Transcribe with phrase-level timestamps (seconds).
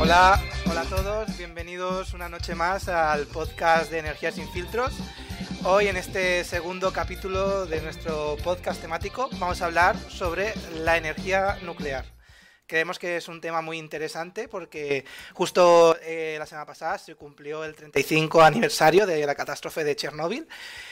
[0.00, 4.92] Hola, hola a todos, bienvenidos una noche más al podcast de Energía sin filtros.
[5.64, 11.58] Hoy en este segundo capítulo de nuestro podcast temático vamos a hablar sobre la energía
[11.62, 12.19] nuclear.
[12.70, 17.64] Creemos que es un tema muy interesante porque justo eh, la semana pasada se cumplió
[17.64, 20.46] el 35 aniversario de la catástrofe de Chernóbil,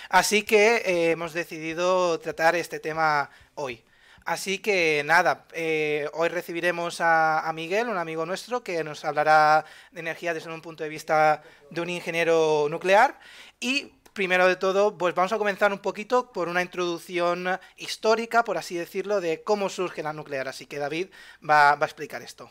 [0.08, 3.84] así que eh, hemos decidido tratar este tema hoy.
[4.24, 9.64] Así que nada, eh, hoy recibiremos a, a, Miguel, un amigo nuestro, que nos hablará
[9.92, 13.20] de energía desde un punto de vista de un ingeniero nuclear.
[13.60, 17.46] Y primero de todo, pues vamos a comenzar un poquito por una introducción
[17.76, 20.48] histórica, por así decirlo, de cómo surge la nuclear.
[20.48, 21.06] Así que David
[21.48, 22.50] va, a explicar esto.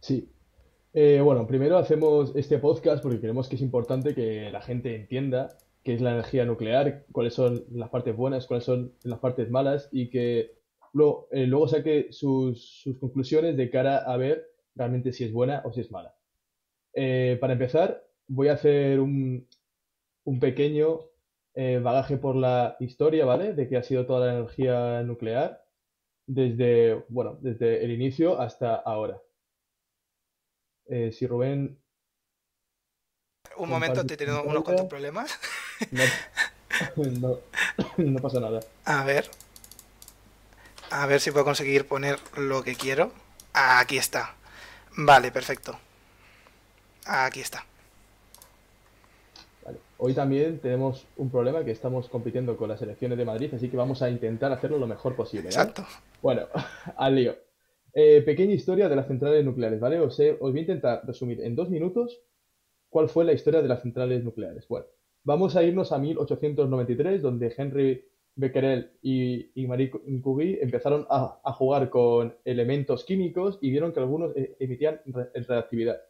[0.00, 0.30] Sí.
[0.94, 5.58] Eh, bueno, primero hacemos este podcast porque creemos que es importante que la gente entienda
[5.84, 9.90] qué es la energía nuclear, cuáles son las partes buenas, cuáles son las partes malas
[9.92, 10.52] y que
[10.94, 15.60] luego, eh, luego saque sus, sus, conclusiones de cara a ver realmente si es buena
[15.66, 16.14] o si es mala.
[16.94, 19.46] Eh, para empezar, voy a hacer un,
[20.24, 21.00] un pequeño
[21.54, 23.52] eh, bagaje por la historia, ¿vale?
[23.52, 25.64] De que ha sido toda la energía nuclear
[26.26, 29.20] desde, bueno, desde el inicio hasta ahora.
[30.86, 31.78] Eh, si Rubén...
[33.56, 35.38] Un momento, te he tenido unos cuantos problemas.
[35.90, 36.04] No,
[37.20, 37.38] no,
[37.98, 38.60] no pasa nada.
[38.84, 39.28] A ver.
[40.90, 43.12] A ver si puedo conseguir poner lo que quiero.
[43.52, 44.36] Aquí está.
[44.96, 45.78] Vale, perfecto.
[47.04, 47.66] Aquí está.
[50.04, 53.76] Hoy también tenemos un problema que estamos compitiendo con las elecciones de Madrid, así que
[53.76, 55.44] vamos a intentar hacerlo lo mejor posible.
[55.44, 55.54] ¿vale?
[55.54, 55.84] Exacto.
[56.20, 56.48] Bueno,
[56.96, 57.36] al lío.
[57.94, 60.00] Eh, pequeña historia de las centrales nucleares, ¿vale?
[60.00, 62.20] Os, he, os voy a intentar resumir en dos minutos
[62.88, 64.66] cuál fue la historia de las centrales nucleares.
[64.66, 64.86] Bueno,
[65.22, 68.04] vamos a irnos a 1893, donde Henry
[68.34, 69.88] Becquerel y, y Marie
[70.20, 76.00] Curie empezaron a, a, jugar con elementos químicos y vieron que algunos eh, emitían reactividad.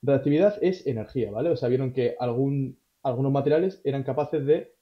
[0.00, 1.50] Reactividad es energía, ¿vale?
[1.50, 4.74] O sea, vieron que algún, algunos materiales eran capaces de,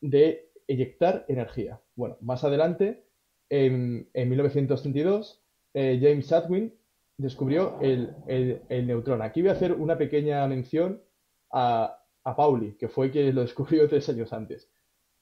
[0.00, 1.80] de eyectar energía.
[1.96, 3.04] Bueno, más adelante,
[3.50, 5.42] en, en 1932,
[5.74, 6.74] eh, James Atwin
[7.16, 9.22] descubrió el, el, el, neutrón.
[9.22, 11.02] Aquí voy a hacer una pequeña mención
[11.50, 14.70] a, a Pauli, que fue quien lo descubrió tres años antes.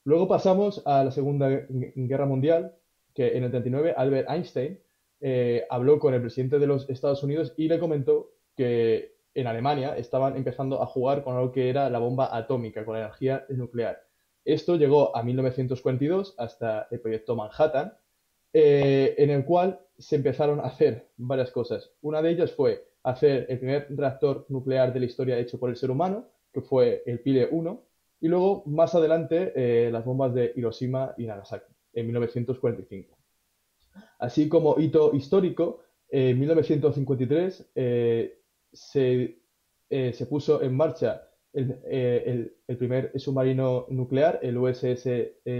[0.03, 2.75] Luego pasamos a la Segunda Guerra Mundial,
[3.13, 4.79] que en el 39 Albert Einstein
[5.19, 9.95] eh, habló con el presidente de los Estados Unidos y le comentó que en Alemania
[9.95, 14.01] estaban empezando a jugar con algo que era la bomba atómica, con la energía nuclear.
[14.43, 17.93] Esto llegó a 1942 hasta el proyecto Manhattan,
[18.51, 21.91] eh, en el cual se empezaron a hacer varias cosas.
[22.01, 25.75] Una de ellas fue hacer el primer reactor nuclear de la historia hecho por el
[25.75, 27.83] ser humano, que fue el Pile 1,
[28.21, 33.15] y luego, más adelante, eh, las bombas de Hiroshima y Nagasaki, en 1945.
[34.17, 38.39] Así como hito histórico, en 1953 eh,
[38.71, 39.39] se,
[39.89, 41.23] eh, se, puso en marcha
[41.53, 45.07] el, el, el, primer submarino nuclear, el USS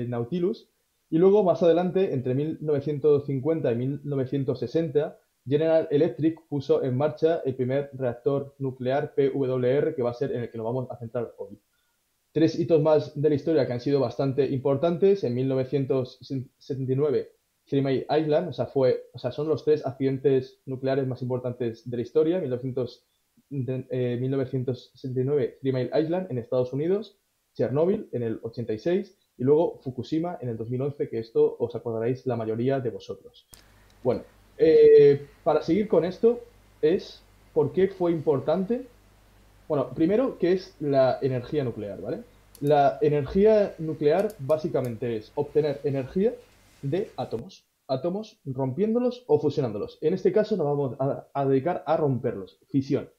[0.08, 0.70] Nautilus,
[1.10, 7.90] y luego, más adelante, entre 1950 y 1960, General Electric puso en marcha el primer
[7.94, 11.58] reactor nuclear PWR, que va a ser en el que nos vamos a centrar hoy
[12.38, 15.24] tres hitos más de la historia que han sido bastante importantes.
[15.24, 17.32] En 1979,
[17.72, 21.98] Mile Island, o sea, fue, o sea, son los tres accidentes nucleares más importantes de
[21.98, 22.40] la historia.
[22.40, 23.06] 1900,
[23.52, 27.18] eh, 1969, Three Mile Island en Estados Unidos,
[27.54, 32.36] Chernobyl en el 86 y luego Fukushima en el 2011, que esto os acordaréis la
[32.36, 33.48] mayoría de vosotros.
[34.04, 34.24] Bueno,
[34.58, 36.40] eh, para seguir con esto
[36.82, 37.22] es
[37.54, 38.86] por qué fue importante
[39.68, 42.00] bueno, primero, ¿qué es la energía nuclear?
[42.00, 42.22] ¿vale?
[42.62, 46.34] La energía nuclear básicamente es obtener energía
[46.82, 47.68] de átomos.
[47.88, 49.98] Átomos rompiéndolos o fusionándolos.
[50.02, 50.98] En este caso nos vamos
[51.34, 52.60] a, dedicar a romperlos.
[52.68, 53.10] Fisión.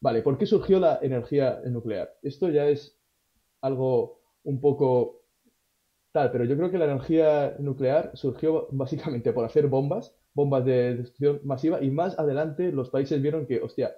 [0.00, 2.18] Vale, ¿por qué surgió la energía nuclear?
[2.22, 2.98] Esto ya es
[3.62, 5.22] algo un poco
[6.12, 10.96] tal, pero yo creo que la energía nuclear surgió básicamente por hacer bombas, bombas de
[10.96, 13.94] destrucción masiva, y más adelante los países vieron que, hostia,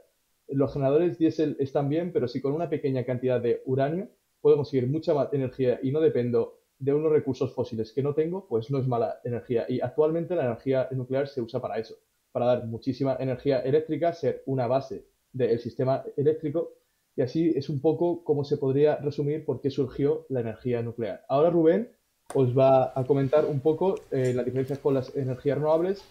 [0.48, 4.08] los generadores diésel están bien, pero si con una pequeña cantidad de uranio
[4.40, 8.48] puedo conseguir mucha más energía y no dependo de unos recursos fósiles que no tengo,
[8.48, 9.66] pues no es mala energía.
[9.68, 11.94] Y actualmente la energía nuclear se usa para eso,
[12.32, 16.72] para dar muchísima energía eléctrica, ser una base del sistema eléctrico.
[17.14, 21.24] Y así es un poco como se podría resumir por qué surgió la energía nuclear.
[21.28, 21.88] Ahora Rubén
[22.34, 26.02] os va a comentar un poco eh, las diferencias con las energías renovables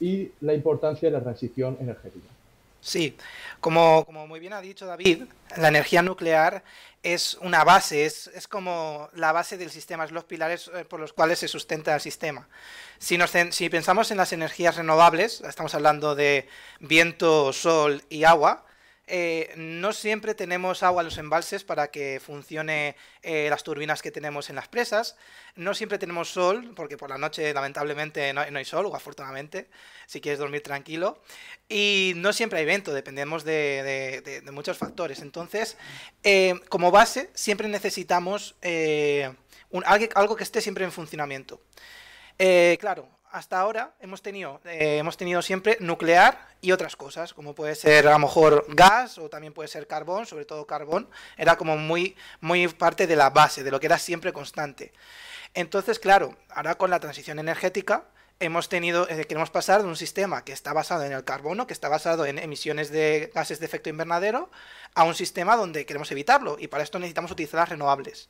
[0.00, 2.37] y la importancia de la transición energética.
[2.80, 3.16] Sí,
[3.60, 5.24] como, muy bien ha dicho David,
[5.56, 6.62] la energía nuclear
[7.02, 11.00] es una base, es, es, como la base del sistema, es los pilares eh, por
[11.00, 12.48] los cuales se sustenta el sistema.
[12.98, 16.48] Si, nos, si pensamos en las energías renovables, estamos hablando de
[16.80, 18.64] viento, sol y agua,
[19.08, 24.10] eh, no siempre tenemos agua en los embalses para que funcione eh, las turbinas que
[24.10, 25.16] tenemos en las presas.
[25.56, 29.68] No siempre tenemos sol, porque por la noche lamentablemente no, hay sol, o afortunadamente,
[30.06, 31.22] si quieres dormir tranquilo.
[31.68, 35.20] Y no siempre hay viento, dependemos de, muchos factores.
[35.20, 35.76] Entonces,
[36.22, 38.56] eh, como base, siempre necesitamos
[40.14, 41.62] algo que esté siempre en funcionamiento.
[42.78, 47.74] claro, hasta ahora hemos tenido, eh, hemos tenido siempre nuclear y otras cosas, como puede
[47.74, 51.76] ser a lo mejor gas o también puede ser carbón, sobre todo carbón, era como
[51.76, 54.92] muy, muy parte de la base, de lo que era siempre constante.
[55.54, 58.04] Entonces, claro, ahora con la transición energética
[58.40, 61.72] hemos tenido, eh, queremos pasar de un sistema que está basado en el carbono, que
[61.72, 64.50] está basado en emisiones de gases de efecto invernadero,
[64.94, 68.28] a un sistema donde queremos evitarlo y para esto necesitamos utilizar las renovables.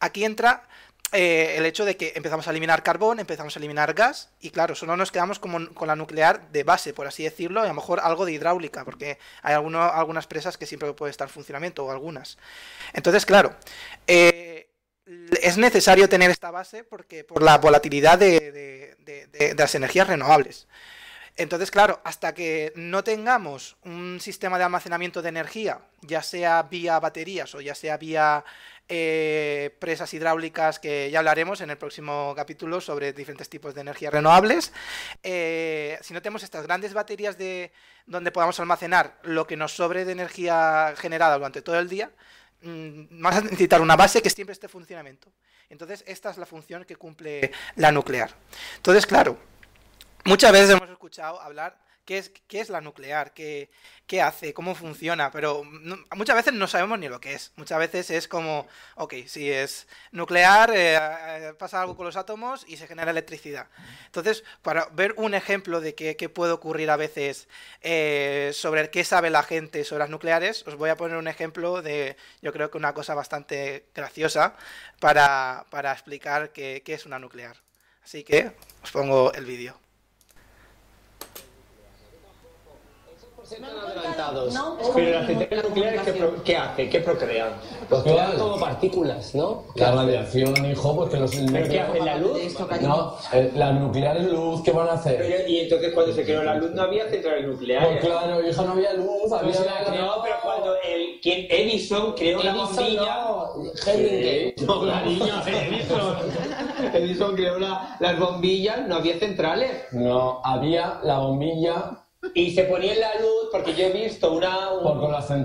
[0.00, 0.68] Aquí entra
[1.12, 4.74] eh, el hecho de que empezamos a eliminar carbón, empezamos a eliminar gas, y claro,
[4.74, 7.74] solo nos quedamos como, con la nuclear de base, por así decirlo, y a lo
[7.74, 11.90] mejor algo de hidráulica, porque hay algunas presas que siempre puede estar en funcionamiento, o
[11.92, 12.38] algunas.
[12.92, 13.54] Entonces, claro,
[14.06, 14.68] eh,
[15.40, 18.50] es necesario tener esta base porque por la volatilidad de,
[19.04, 20.66] de las energías renovables.
[21.36, 27.00] Entonces, claro, hasta que no tengamos un sistema de almacenamiento de energía, ya sea vía
[27.00, 28.44] baterías o ya sea vía
[28.88, 34.12] eh, presas hidráulicas que ya hablaremos en el próximo capítulo sobre diferentes tipos de energías
[34.12, 34.72] renovables.
[35.24, 37.72] Eh, si no tenemos estas grandes baterías de
[38.06, 42.12] donde podamos almacenar lo que nos sobre de energía generada durante todo el día,
[42.62, 45.32] mm, vamos a necesitar una base que siempre esté en funcionamiento.
[45.70, 48.30] Entonces, esta es la función que cumple la nuclear.
[48.76, 49.38] Entonces, claro,
[50.24, 53.70] muchas veces hemos escuchado hablar qué es, qué es la nuclear, qué,
[54.22, 55.64] hace, cómo funciona, pero
[56.14, 57.52] muchas veces no sabemos ni lo que es.
[57.56, 58.66] Muchas veces es como,
[58.96, 63.68] ok, si es nuclear, eh, eh, pasa algo con los átomos y se genera electricidad.
[64.06, 67.48] Entonces, para ver un ejemplo de qué, puede ocurrir a veces
[67.80, 71.82] eh, sobre qué sabe la gente sobre las nucleares, os voy a poner un ejemplo
[71.82, 74.56] de, yo creo que una cosa bastante graciosa
[75.00, 77.56] para, explicar qué es una nuclear.
[78.04, 79.83] Así que os pongo el vídeo.
[84.40, 84.90] Adelantados.
[84.94, 86.00] Pero las centrales nucleares,
[86.44, 86.88] ¿qué, hace?
[86.88, 87.52] ¿Qué procrean?
[87.88, 89.64] Pues crean como partículas, ¿no?
[89.74, 91.34] La radiación, hijo, pues que los...
[91.34, 92.00] ¿Pero qué hace?
[92.00, 92.38] ¿La luz?
[92.80, 93.16] No,
[93.54, 95.44] las nucleares luz, ¿qué van a hacer?
[95.48, 97.88] y entonces cuando se creó la luz no había centrales nucleares.
[97.88, 99.52] Pues claro, hijo, no había luz, había...
[99.52, 103.24] no, pero cuando el, quien Edison creó la bombilla...
[103.24, 103.54] No,
[104.66, 106.16] No, cariño, Edison.
[106.92, 109.70] Edison creó las bombillas, no había centrales.
[109.92, 112.03] No, había la bombilla
[112.34, 114.70] y se ponía en la luz porque yo he visto una...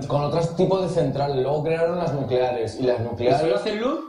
[0.06, 1.36] con, otros tipos de centrales.
[1.36, 2.78] Luego crearon las nucleares.
[2.80, 3.40] Y las nucleares...
[3.40, 4.00] ¿Solo hacen luz?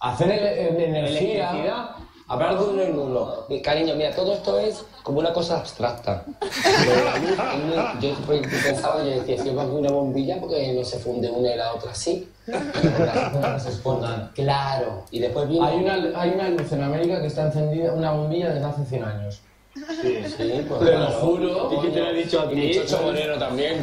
[0.00, 1.94] Hacen energía.
[2.26, 3.34] Hablar de uno en uno.
[3.62, 6.24] Cariño, mira, todo esto es como una cosa abstracta.
[8.00, 11.56] yo pensaba, yo decía, si yo pongo una bombilla, porque no se funde una y
[11.56, 12.26] la otra así.
[12.46, 14.30] Las se expongan.
[14.34, 15.04] Claro.
[15.10, 15.66] Y después viene...
[15.66, 19.04] Hay una, hay una luz en América que está encendida, una bombilla desde hace 100
[19.04, 19.42] años.
[19.74, 20.80] Sí, sí, pues.
[20.80, 21.72] Te lo juro.
[21.72, 22.78] ¿Y quién te lo ha dicho a ti?
[22.78, 23.80] Mucho Moreno también.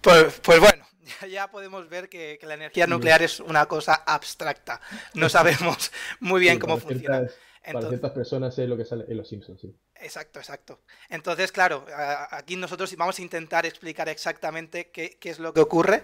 [0.00, 0.84] Pues, pues bueno,
[1.30, 4.80] ya podemos ver que, la energía nuclear es una cosa abstracta.
[5.14, 5.90] No sabemos
[6.20, 7.26] muy bien cómo funciona.
[7.72, 9.74] para ciertas personas es lo que sale en Los Simpsons, sí.
[9.94, 10.82] Exacto, exacto.
[11.08, 11.86] Entonces, claro,
[12.30, 16.02] aquí nosotros vamos a intentar explicar exactamente qué, qué, es lo que ocurre.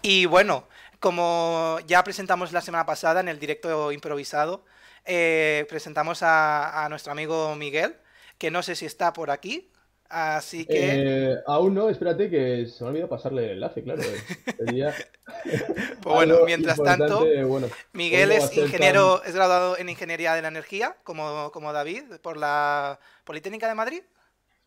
[0.00, 0.68] Y bueno,
[1.00, 4.64] como ya presentamos la semana pasada en el directo improvisado,
[5.04, 7.96] eh, presentamos a, nuestro amigo Miguel,
[8.38, 9.70] que no sé si está por aquí.
[10.08, 11.30] Así que.
[11.32, 14.02] Eh, aún no, espérate que se me ha olvidado pasarle el enlace, claro.
[16.02, 17.24] pues bueno, mientras tanto,
[17.92, 23.00] Miguel es ingeniero, es graduado en Ingeniería de la Energía, como, como David, por la
[23.24, 24.02] Politécnica de Madrid.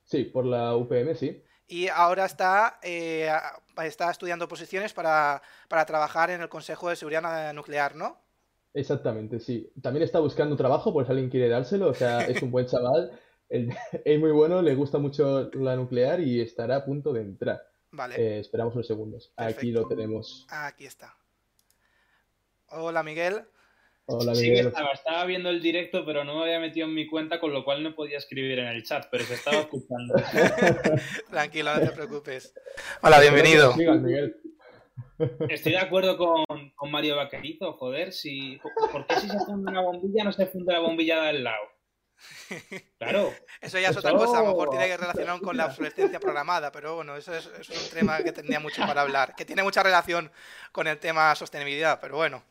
[0.04, 1.44] Sí, por la UPM, sí.
[1.68, 3.32] Y ahora está, eh,
[3.84, 8.25] está estudiando posiciones para, para trabajar en el Consejo de Seguridad Nuclear, ¿no?
[8.75, 9.72] Exactamente, sí.
[9.82, 11.88] También está buscando trabajo, por si alguien quiere dárselo.
[11.88, 13.17] O sea, es un buen chaval,
[13.50, 17.62] es muy bueno, le gusta mucho la nuclear y estará a punto de entrar.
[17.91, 18.15] Vale.
[18.15, 19.32] Eh, esperamos unos segundos.
[19.38, 20.46] Aquí lo tenemos.
[20.50, 21.15] Aquí está.
[22.67, 23.46] Hola, Miguel.
[24.08, 24.67] Hola, Miguel.
[24.67, 27.63] estaba, estaba, viendo el directo, pero no me había metido en mi cuenta, con lo
[27.63, 30.15] cual no podía escribir en el chat, pero se estaba escuchando.
[31.32, 32.53] Tranquilo, no te preocupes.
[33.01, 33.74] Hola, bienvenido.
[33.77, 34.36] Miguel.
[35.50, 36.44] Estoy de acuerdo con,
[36.75, 38.60] con, Mario Vaquerizo, joder, si,
[38.92, 41.64] ¿por qué si se funde una bombilla no se funde la bombilla del lado?
[42.98, 43.32] Claro.
[43.62, 46.72] Eso ya es otra cosa, a lo mejor tiene que relacionar con la obsolescencia programada,
[46.72, 49.84] pero bueno, eso es, es un tema que tendría mucho para hablar, que tiene mucha
[49.84, 50.32] relación
[50.72, 52.44] con el tema sostenibilidad, pero bueno.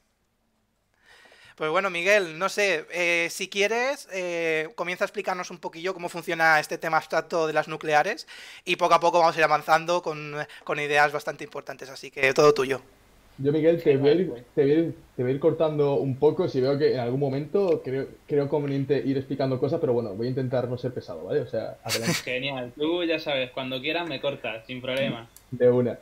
[1.55, 6.09] Pues bueno, Miguel, no sé, eh, si quieres, eh, comienza a explicarnos un poquillo cómo
[6.09, 8.27] funciona este tema abstracto de las nucleares
[8.65, 10.35] y poco a poco vamos a ir avanzando con,
[10.65, 12.81] con ideas bastante importantes, así que todo tuyo.
[13.39, 15.95] Yo, Miguel, te voy, a ir, te, voy a ir, te voy a ir cortando
[15.95, 19.93] un poco si veo que en algún momento creo, creo conveniente ir explicando cosas, pero
[19.93, 21.41] bueno, voy a intentar no ser pesado, ¿vale?
[21.41, 22.15] O sea, adelante.
[22.25, 25.29] Genial, tú ya sabes, cuando quieras me cortas, sin problema.
[25.51, 25.99] De una.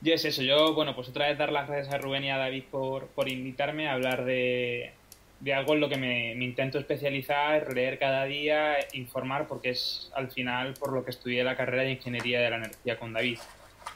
[0.00, 2.36] Yo es eso, yo, bueno, pues otra vez dar las gracias a Rubén y a
[2.36, 4.92] David por, por invitarme a hablar de,
[5.40, 10.12] de algo en lo que me, me, intento especializar, leer cada día, informar, porque es
[10.14, 13.38] al final por lo que estudié la carrera de Ingeniería de la Energía con David,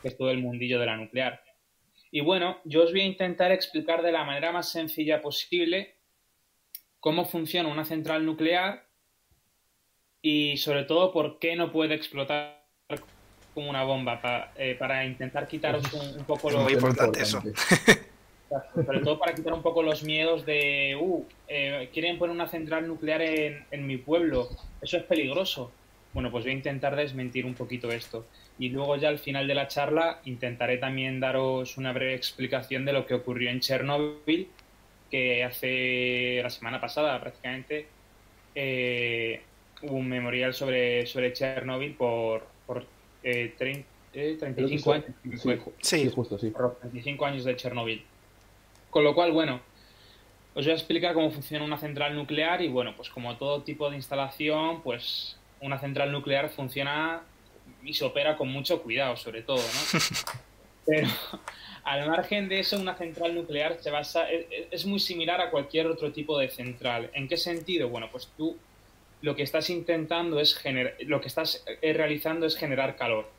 [0.02, 1.42] que es todo el mundillo de la nuclear.
[2.10, 5.96] Y bueno, yo os voy a intentar explicar de la manera más sencilla posible
[7.00, 8.86] cómo funciona una central nuclear
[10.20, 12.61] y sobre todo por qué no puede explotar
[13.54, 16.62] como una bomba para, eh, para intentar quitaros un, un poco los...
[16.62, 17.42] Muy importante eso.
[18.74, 22.86] Sobre todo para quitar un poco los miedos de, uh, eh, quieren poner una central
[22.86, 24.48] nuclear en, en, mi pueblo,
[24.80, 25.72] eso es peligroso.
[26.12, 28.26] Bueno, pues voy a intentar desmentir un poquito esto.
[28.58, 32.92] Y luego ya al final de la charla intentaré también daros una breve explicación de
[32.92, 34.48] lo que ocurrió en Chernóbil,
[35.10, 37.86] que hace la semana pasada prácticamente
[38.54, 39.40] eh,
[39.82, 42.46] hubo un memorial sobre, sobre Chernóbil por
[43.22, 45.06] eh, 30, eh, 35 años.
[45.22, 46.50] Sí, sí, justo, sí.
[46.50, 48.04] Por 35 años de Chernóbil.
[48.90, 49.60] Con lo cual, bueno,
[50.54, 53.88] os voy a explicar cómo funciona una central nuclear y bueno, pues como todo tipo
[53.88, 57.22] de instalación, pues una central nuclear funciona
[57.82, 60.00] y se opera con mucho cuidado, sobre todo, ¿no?
[60.86, 61.08] Pero
[61.84, 65.86] al margen de eso, una central nuclear se basa, es, es, muy similar a cualquier
[65.86, 67.10] otro tipo de central.
[67.14, 67.88] ¿En qué sentido?
[67.88, 68.56] Bueno, pues tú
[69.22, 73.30] lo que estás intentando es generar, lo que estás realizando es generar calor.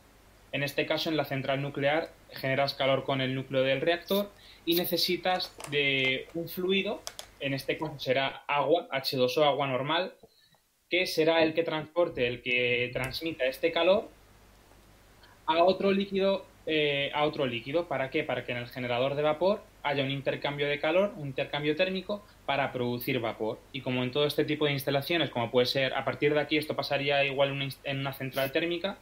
[0.52, 4.32] En este caso, en la central nuclear, generas calor con el núcleo del reactor
[4.66, 7.02] y necesitas de un fluido,
[7.40, 10.14] en este caso será agua, H2O, agua normal,
[10.90, 14.08] que será el que transporte, el que transmita este calor
[15.46, 17.88] a otro líquido, eh, a otro líquido.
[17.88, 18.24] ¿Para qué?
[18.24, 22.26] Para que en el generador de vapor haya un intercambio de calor, un intercambio térmico
[22.46, 23.60] para producir vapor.
[23.74, 26.58] Y como en todo este tipo de instalaciones, como puede ser, a partir de aquí
[26.58, 28.98] esto pasaría igual en una central térmica,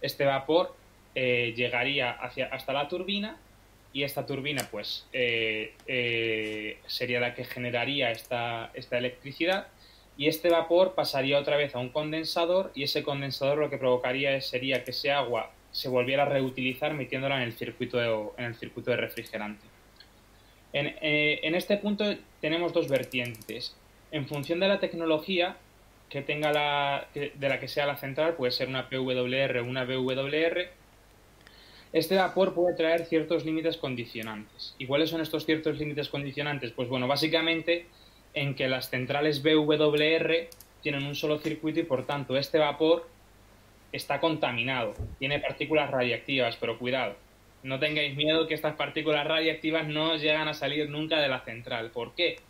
[0.00, 0.74] este vapor
[1.14, 3.36] eh, llegaría hacia, hasta la turbina
[3.92, 9.66] y esta turbina pues eh, sería la que generaría esta, esta electricidad
[10.16, 14.40] y este vapor pasaría otra vez a un condensador y ese condensador lo que provocaría
[14.40, 18.54] sería que ese agua se volviera a reutilizar metiéndola en el circuito de, en el
[18.54, 19.66] circuito de refrigerante.
[20.72, 22.04] En, eh, este punto
[22.40, 23.74] tenemos dos vertientes.
[24.10, 25.56] En función de la tecnología
[26.08, 29.84] que tenga la, de la que sea la central, puede ser una PWR o una
[29.84, 30.68] BWR,
[31.92, 34.74] este vapor puede traer ciertos límites condicionantes.
[34.78, 36.72] ¿Y cuáles son estos ciertos límites condicionantes?
[36.72, 37.86] Pues bueno, básicamente
[38.34, 40.48] en que las centrales BWR
[40.82, 43.08] tienen un solo circuito y por tanto este vapor
[43.92, 47.16] está contaminado, tiene partículas radiactivas, pero cuidado,
[47.62, 51.90] no tengáis miedo que estas partículas radiactivas no llegan a salir nunca de la central.
[51.90, 52.40] ¿Por qué?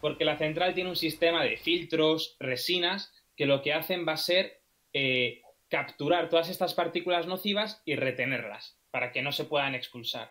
[0.00, 4.18] Porque la central tiene un sistema de filtros, resinas, que lo que hacen va a
[4.18, 4.60] ser
[4.92, 10.30] eh, capturar todas estas partículas nocivas y retenerlas para que no se puedan expulsar.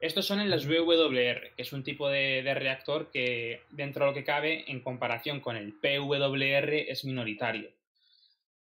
[0.00, 4.10] Estos son en las BWR, que es un tipo de, de, reactor que dentro de
[4.10, 7.70] lo que cabe en comparación con el PWR es minoritario.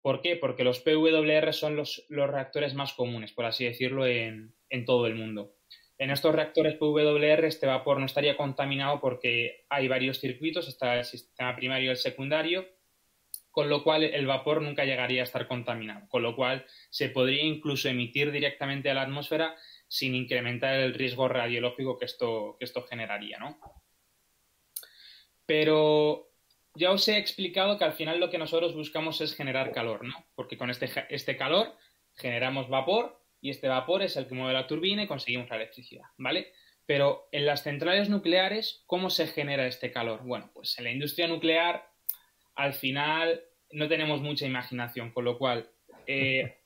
[0.02, 0.36] ¿Por qué?
[0.36, 4.54] Porque los PWR son los, los reactores más comunes, por así decirlo, en,
[4.86, 5.56] todo el mundo.
[5.98, 11.04] En estos reactores PWR este vapor no estaría contaminado porque hay varios circuitos, está el
[11.04, 12.66] sistema primario y el secundario,
[13.50, 17.42] con lo cual el vapor nunca llegaría a estar contaminado, con lo cual se podría
[17.42, 19.56] incluso emitir directamente a la atmósfera
[19.88, 23.58] sin incrementar el riesgo radiológico que esto, que esto generaría, ¿no?
[25.44, 26.27] Pero
[26.78, 30.14] ya os he explicado que al final lo que nosotros buscamos es generar calor, ¿no?
[30.34, 31.74] Porque con este, este calor
[32.16, 36.06] generamos vapor y este vapor es el que mueve la turbina y conseguimos la electricidad,
[36.16, 36.52] ¿vale?
[36.86, 40.22] Pero en las centrales nucleares, ¿cómo se genera este calor?
[40.24, 41.86] Bueno, pues en la industria nuclear,
[42.54, 45.68] al final no tenemos mucha imaginación, con lo cual
[46.06, 46.60] eh,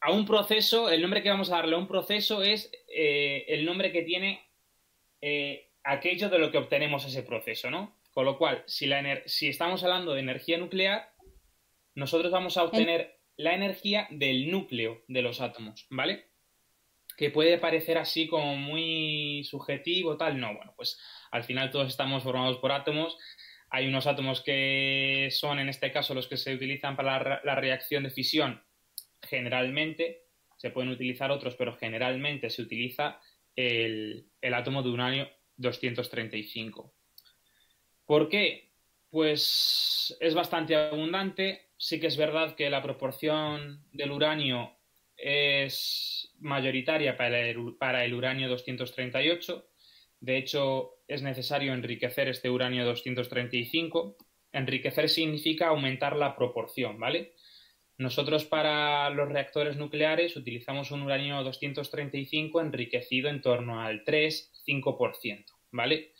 [0.00, 3.64] a un proceso, el nombre que vamos a darle a un proceso es eh, el
[3.64, 4.42] nombre que tiene
[5.20, 7.99] eh, aquello de lo que obtenemos ese proceso, ¿no?
[8.10, 11.12] Con lo cual, si, la si estamos hablando de energía nuclear,
[11.94, 16.30] nosotros vamos a obtener la energía del núcleo de los átomos, ¿vale?
[17.16, 20.40] Que puede parecer así como muy subjetivo, tal.
[20.40, 21.00] No, bueno, pues
[21.30, 23.16] al final todos estamos formados por átomos
[23.70, 28.02] hay unos átomos que son, en este caso, los que se utilizan para la, reacción
[28.02, 28.62] de fisión
[29.22, 30.24] generalmente,
[30.56, 33.20] se pueden utilizar otros, pero generalmente se utiliza
[33.54, 36.92] el, el átomo de uranio 235.
[38.10, 38.72] ¿Por qué?
[39.08, 41.68] Pues es bastante abundante.
[41.76, 44.72] Sí que es verdad que la proporción del uranio
[45.16, 49.64] es mayoritaria para el, uranio 238.
[50.18, 54.16] De hecho, es necesario enriquecer este uranio 235.
[54.54, 57.34] Enriquecer significa aumentar la proporción, ¿vale?
[57.96, 66.12] Nosotros para los reactores nucleares utilizamos un uranio 235 enriquecido en torno al 3-5%, ¿vale?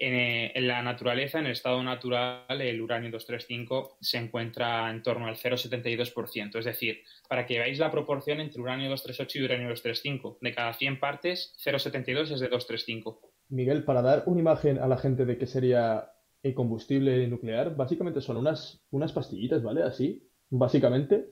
[0.00, 5.26] Eh, en, la naturaleza, en el estado natural, el uranio 235 se encuentra en torno
[5.26, 6.56] al 0,72%.
[6.56, 10.72] Es decir, para que veáis la proporción entre uranio 238 y uranio 235, de cada
[10.72, 13.20] 100 partes, 0,72 es de 235.
[13.48, 16.12] Miguel, para dar una imagen a la gente de qué sería
[16.44, 19.82] el combustible nuclear, básicamente son unas, unas pastillitas, ¿vale?
[19.82, 21.30] Así, básicamente,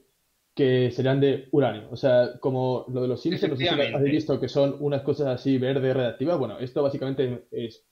[0.57, 1.89] que serían de uranio.
[1.93, 5.03] O sea, como lo de los Simpsons, no sé si habéis visto que son unas
[5.03, 6.37] cosas así verde reactivas.
[6.37, 7.87] Bueno, esto básicamente es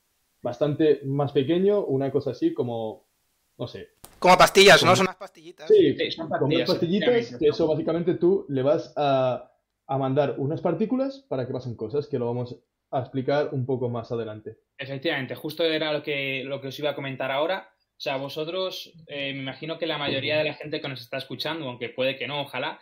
[0.44, 3.08] bastante más pequeño, una cosa así como,
[3.56, 3.88] no sé.
[4.18, 4.94] Como pastillas, ¿no?
[4.94, 5.66] Son unas pastillitas.
[5.68, 9.50] Sí, son pastillas, como unas pastillitas, que eso básicamente tú le vas a,
[9.86, 12.56] a mandar unas partículas para que pasen cosas, que lo vamos
[12.90, 14.58] a explicar un poco más adelante.
[14.76, 17.70] Efectivamente, justo era lo que, lo que os iba a comentar ahora.
[17.96, 21.16] O sea, vosotros, eh, me imagino que la mayoría de la gente que nos está
[21.16, 22.80] escuchando, aunque puede que no, ojalá,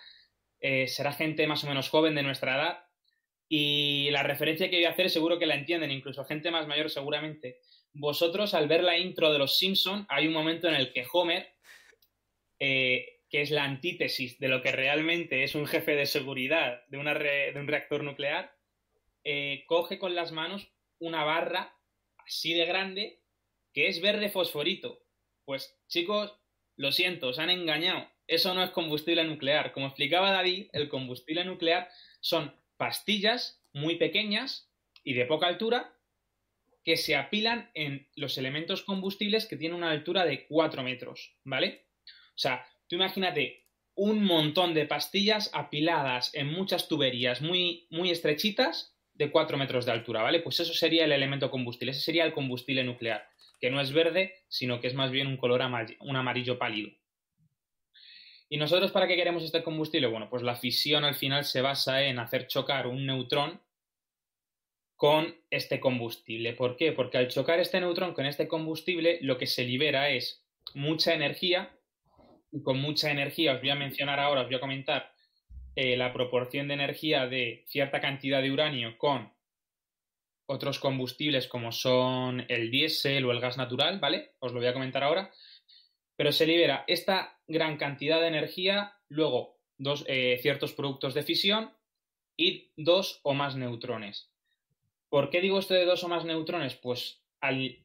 [0.59, 2.79] eh, será gente más o menos joven de nuestra edad
[3.55, 6.89] y la referencia que voy a hacer seguro que la entienden, incluso gente más mayor
[6.89, 7.59] seguramente.
[7.93, 11.53] Vosotros, al ver la intro de Los Simpson, hay un momento en el que Homer,
[12.59, 16.97] eh, que es la antítesis de lo que realmente es un jefe de seguridad de,
[16.97, 18.57] una de un reactor nuclear,
[19.23, 21.77] eh, coge con las manos una barra
[22.27, 23.21] así de grande
[23.75, 25.05] que es verde fosforito.
[25.45, 26.35] Pues chicos,
[26.77, 28.09] lo siento, os han engañado.
[28.27, 29.73] Eso no es combustible nuclear.
[29.73, 31.91] Como explicaba David, el combustible nuclear
[32.21, 34.69] son pastillas muy pequeñas
[35.05, 35.97] y de poca altura
[36.83, 41.87] que se apilan en los elementos combustibles que tienen una altura de 4 metros, ¿vale?
[42.07, 48.99] O sea, tú imagínate un montón de pastillas apiladas en muchas tuberías muy, muy estrechitas
[49.15, 50.41] de 4 metros de altura, ¿vale?
[50.41, 53.29] Pues eso sería el elemento combustible, ese sería el combustible nuclear,
[53.61, 55.61] que no es verde, sino que es más bien un color
[56.01, 56.91] un amarillo pálido.
[58.53, 60.09] ¿Y nosotros para qué queremos este combustible?
[60.09, 63.63] Bueno, pues la fisión al final se basa en hacer chocar un neutrón
[64.95, 66.53] con este combustible.
[66.53, 66.93] ¿Por qué?
[66.93, 71.75] Porque al chocar este neutrón con este combustible, lo que se libera es mucha energía.
[72.51, 75.15] Y con mucha energía, os voy a mencionar ahora, os voy a comentar
[75.75, 79.33] eh, la proporción de energía de cierta cantidad de uranio con
[80.45, 84.35] otros combustibles como son el diésel o el gas natural, ¿vale?
[84.41, 85.33] Os lo voy a comentar ahora
[86.17, 91.71] pero se libera esta gran cantidad de energía, luego dos, eh, ciertos productos de fisión
[92.37, 94.31] y dos o más neutrones.
[95.09, 96.75] ¿Por qué digo esto de dos o más neutrones?
[96.75, 97.85] Pues al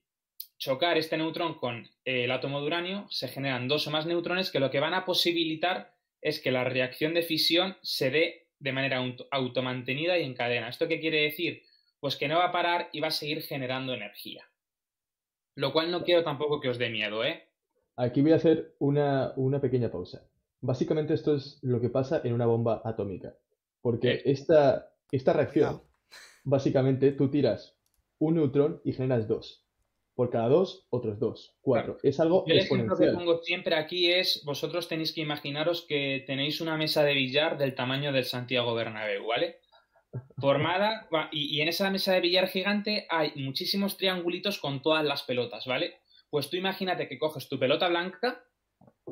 [0.57, 4.49] chocar este neutrón con eh, el átomo de uranio se generan dos o más neutrones
[4.49, 8.71] que lo que van a posibilitar es que la reacción de fisión se dé de
[8.71, 10.69] manera automantenida y en cadena.
[10.69, 11.63] ¿Esto qué quiere decir?
[11.99, 14.49] Pues que no va a parar y va a seguir generando energía.
[15.55, 17.46] Lo cual no quiero tampoco que os dé miedo, ¿eh?
[17.99, 20.23] Aquí voy a hacer una, pequeña pausa.
[20.61, 23.35] Básicamente esto es lo que pasa en una bomba atómica.
[23.81, 25.81] Porque esta, esta reacción,
[26.43, 27.75] básicamente tú tiras
[28.19, 29.65] un neutrón y generas dos.
[30.13, 31.97] Por cada dos, otros dos, cuatro.
[32.03, 36.61] Es algo El ejemplo que pongo siempre aquí es, vosotros tenéis que imaginaros que tenéis
[36.61, 39.57] una mesa de billar del tamaño del Santiago Bernabéu, ¿vale?
[40.37, 45.21] Formada, y, y en esa mesa de billar gigante hay muchísimos triangulitos con todas las
[45.23, 45.99] pelotas, ¿vale?
[46.29, 48.43] Pues tú imagínate que coges tu pelota blanca,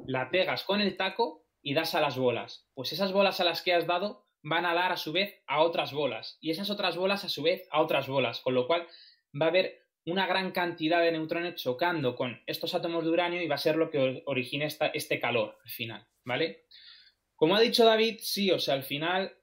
[0.06, 2.67] la pegas con el taco y das a las bolas.
[2.73, 5.62] Pues esas bolas a las que has dado van a dar a su vez a
[5.63, 8.88] otras bolas y esas otras bolas a su vez a otras bolas, con lo cual
[9.39, 13.47] va a haber una gran cantidad de neutrones chocando con estos átomos de uranio y
[13.47, 16.65] va a ser lo que origina este calor al final, ¿vale?
[17.36, 19.36] Como ha dicho David, sí, o sea, al final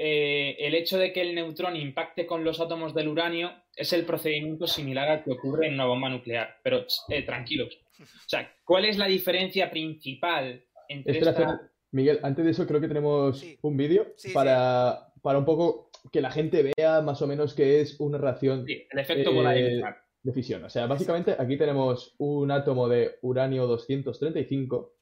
[0.00, 4.04] eh, el hecho de que el neutrón impacte con los átomos del uranio es el
[4.04, 6.56] procedimiento similar al que ocurre en una bomba nuclear.
[6.62, 7.76] Pero eh, tranquilos.
[8.00, 11.60] O sea, ¿cuál es la diferencia principal entre esta...
[11.90, 16.30] Miguel, antes de eso creo que tenemos un vídeo para, para un poco que la
[16.30, 19.82] gente vea más o menos qué es una reacción el efecto eh,
[20.22, 20.62] de fisión.
[20.64, 24.97] O sea, básicamente aquí tenemos un átomo de uranio 235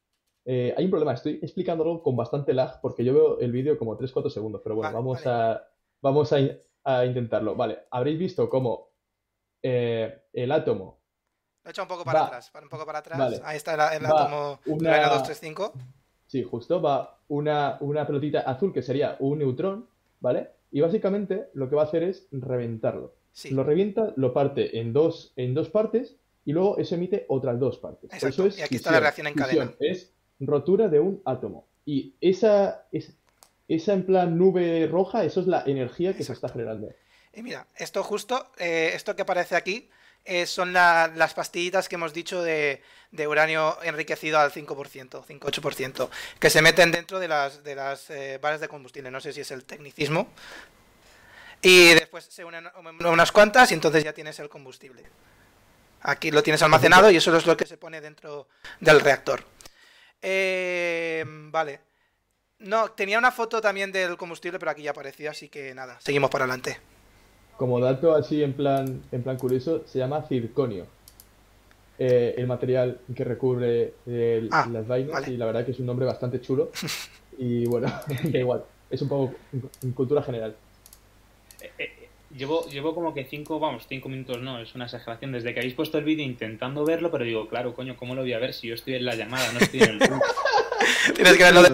[0.49, 3.99] eh, hay un problema, estoy explicándolo con bastante lag porque yo veo el vídeo como
[3.99, 5.61] 3-4 segundos, pero bueno, vamos, A,
[6.01, 7.57] vamos a, intentarlo.
[7.57, 8.93] Vale, habréis visto cómo
[9.61, 11.01] eh, el átomo
[11.65, 12.27] Lo he echado un poco para Va.
[12.27, 13.19] atrás, un poco para atrás.
[13.19, 13.41] Vale.
[13.43, 15.73] Ahí está el, átomo una- urano 235.
[16.27, 19.89] Sí, justo, va una, una pelotita azul que sería un neutrón,
[20.21, 20.51] ¿vale?
[20.71, 23.15] Y básicamente lo que va a hacer es reventarlo.
[23.33, 23.51] Sí.
[23.51, 27.79] Lo revienta, lo parte en dos, en dos partes y luego eso emite otras dos
[27.79, 28.13] partes.
[28.13, 29.77] Exacto, eso es y aquí está la reacción en fisión, cadena.
[29.81, 31.67] Es rotura de un átomo.
[31.85, 33.13] Y esa, es-
[33.69, 36.89] esa en plan nube roja, eso es la energía que se está generando.
[37.33, 39.91] Y mira, esto justo, eh, esto que aparece aquí,
[40.25, 46.09] eh, son la- las pastillitas que hemos dicho de, de uranio enriquecido al 5%, 5-8%,
[46.41, 49.11] que se meten dentro de las, de las eh, de combustible.
[49.11, 50.29] No sé si es el tecnicismo.
[51.63, 52.69] Y después se unen
[53.01, 55.03] unas cuantas y entonces ya tienes el combustible.
[56.03, 58.49] Aquí lo tienes almacenado y eso es lo que se pone dentro
[58.81, 59.45] del reactor.
[60.29, 61.79] Eh, vale.
[62.59, 66.31] No, tenía una foto también del combustible, pero aquí ya aparecía, así que nada, seguimos
[66.31, 66.79] para adelante.
[67.57, 70.87] Como dato así en plan, en plan curioso, se llama circonio.
[71.99, 75.31] Eh, el material que recubre el- Ah, las vainas vale.
[75.33, 76.71] y la verdad que es un nombre bastante chulo.
[77.39, 77.87] Y bueno,
[78.33, 80.57] da igual, es un poco en- en cultura general.
[82.37, 85.33] Llevo, llevo como que cinco, vamos, cinco minutos no, es una exageración.
[85.33, 88.33] Desde que habéis puesto el vídeo intentando verlo, pero digo, claro, coño, ¿cómo lo voy
[88.33, 89.99] a ver si yo estoy en la llamada, no estoy en el?
[91.15, 91.71] Tienes que verlo de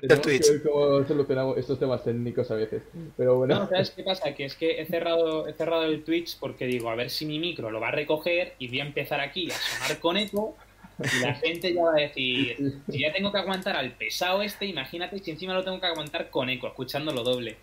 [0.00, 2.82] Tienes que ver cómo solucionamos estos temas técnicos a veces.
[3.16, 4.34] Pero bueno, No, ¿sabes qué pasa?
[4.34, 7.38] Que es que he cerrado, he cerrado el Twitch porque digo, a ver si mi
[7.38, 10.56] micro lo va a recoger y voy a empezar aquí a sonar con eco
[10.98, 14.66] y la gente ya va a decir, si ya tengo que aguantar al pesado este,
[14.66, 17.56] imagínate si encima lo tengo que aguantar con eco, escuchándolo doble.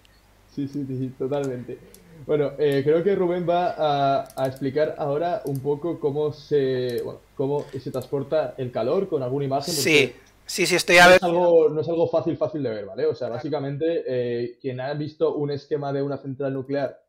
[0.54, 1.80] sí, sí, sí, sí, totalmente.
[2.26, 7.20] Bueno, eh, creo que Rubén va a, a explicar ahora un poco cómo se, bueno,
[7.36, 9.74] cómo se transporta el calor con alguna imagen.
[9.74, 10.14] Sí,
[10.46, 11.18] sí, sí, estoy no a ver.
[11.18, 13.06] es algo, no es algo fácil, fácil de ver, ¿vale?
[13.06, 17.00] O sea, básicamente, eh, quien ha visto un esquema de una central nuclear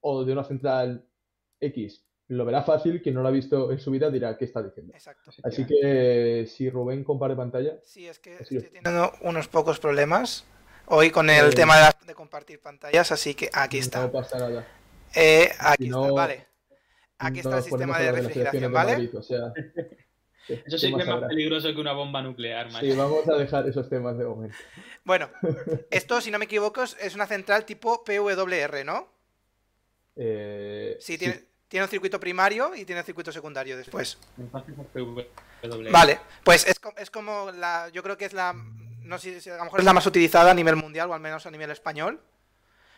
[0.00, 1.06] o de una central
[1.60, 4.62] X lo verá fácil, quien no lo ha visto en su vida dirá qué está
[4.62, 4.94] diciendo.
[4.94, 5.30] Exacto.
[5.42, 8.64] Así que si Rubén comparte pantalla, Sí, es que estoy es.
[8.72, 10.44] teniendo unos pocos problemas
[10.86, 11.93] hoy con el Eh, tema de, la-
[12.24, 14.00] compartir pantallas, así que aquí está.
[14.02, 14.66] no pasa nada.
[15.14, 16.46] Eh, aquí Si está, no, vale.
[17.18, 18.92] Aquí está No el sistema a de refrigeración, de ¿vale?
[18.92, 19.52] Madrid, o sea,
[20.48, 21.28] Eso sí ¿qué que es más habrá?
[21.28, 22.84] peligroso que una bomba nuclear, macho.
[22.84, 24.56] Sí, vamos a dejar esos temas de momento.
[25.04, 25.30] Bueno,
[25.90, 29.08] esto, si no me equivoco, es- una central tipo PWR, ¿no?
[30.16, 34.18] Eh, Sí, tiene, tiene un circuito primario y tiene un circuito secundario después.
[34.36, 35.92] Entonces.
[35.92, 37.88] Vale, pues es, es como la.
[37.90, 38.54] Yo creo que es la.
[39.04, 41.20] No sé si a lo mejor es la más utilizada a nivel mundial o al
[41.20, 42.20] menos a nivel español.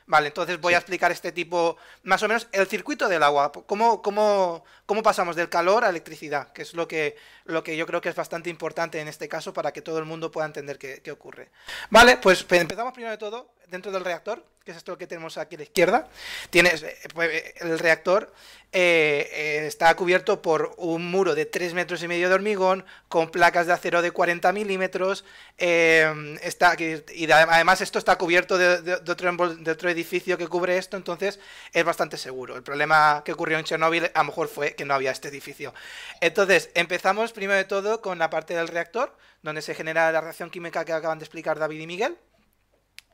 [0.08, 3.50] Vale, entonces voy a explicar este tipo, más o menos, el circuito del agua.
[3.50, 6.52] ¿Cómo, cómo, cómo pasamos del calor a electricidad?
[6.52, 9.52] Que es lo que, lo que yo creo que es bastante importante en este caso
[9.52, 11.50] para que todo el mundo pueda entender qué, qué ocurre.
[11.90, 15.38] Vale, pues pe- empezamos primero de todo dentro del reactor, que es esto que tenemos
[15.38, 16.08] aquí a la izquierda.
[16.50, 18.32] Tienes, eh, pues, eh, el reactor
[18.72, 23.66] eh, está cubierto por un muro de 3 metros y medio de hormigón, con placas
[23.68, 25.24] de acero de 40 milímetros.
[25.56, 30.48] está, y de- además esto está cubierto de, de- de otro, de otro edificio que
[30.48, 31.38] cubre esto, entonces
[31.72, 32.56] es bastante seguro.
[32.56, 35.72] El problema que ocurrió en Chernóbil a lo mejor fue que no había este edificio.
[36.20, 40.50] Entonces, empezamos primero de todo con la parte del reactor, donde se genera la reacción
[40.50, 42.16] química que acaban de explicar David y Miguel.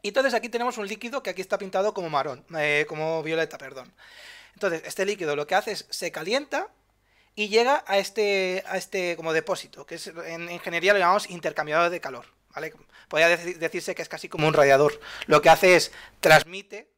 [0.02, 3.56] Y entonces aquí tenemos un líquido que aquí está pintado como marrón, eh, como violeta,
[3.56, 3.92] perdón.
[4.54, 6.68] Entonces, este líquido lo que hace es se calienta
[7.34, 11.88] y llega a este, a este como depósito, que es en ingeniería lo llamamos intercambiador
[11.90, 12.74] de calor, ¿vale?
[13.08, 15.00] Podría deci- decirse que es casi como un radiador.
[15.26, 16.90] Lo que hace es transmite,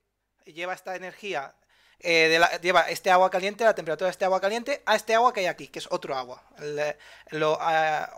[0.47, 1.55] lleva esta energía,
[2.01, 5.41] eh, lleva este agua caliente, la temperatura de este agua caliente, a este agua que
[5.41, 6.43] hay aquí, que es otro agua.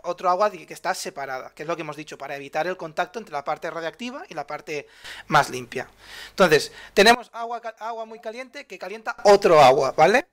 [0.03, 3.19] Otro agua que está separada, que es lo que hemos dicho, para evitar el contacto
[3.19, 4.87] entre la parte radiactiva y la parte
[5.27, 5.89] más limpia.
[6.29, 10.27] Entonces, tenemos agua, agua muy caliente que calienta otro agua, ¿vale?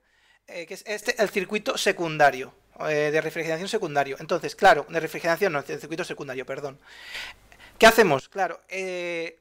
[0.47, 2.53] Eh, que es este, el circuito secundario,
[2.87, 4.17] eh, de refrigeración secundario.
[4.19, 6.79] Entonces, claro, de refrigeración no, el circuito secundario, perdón.
[7.79, 8.29] ¿Qué hacemos?
[8.29, 9.39] Claro, eh,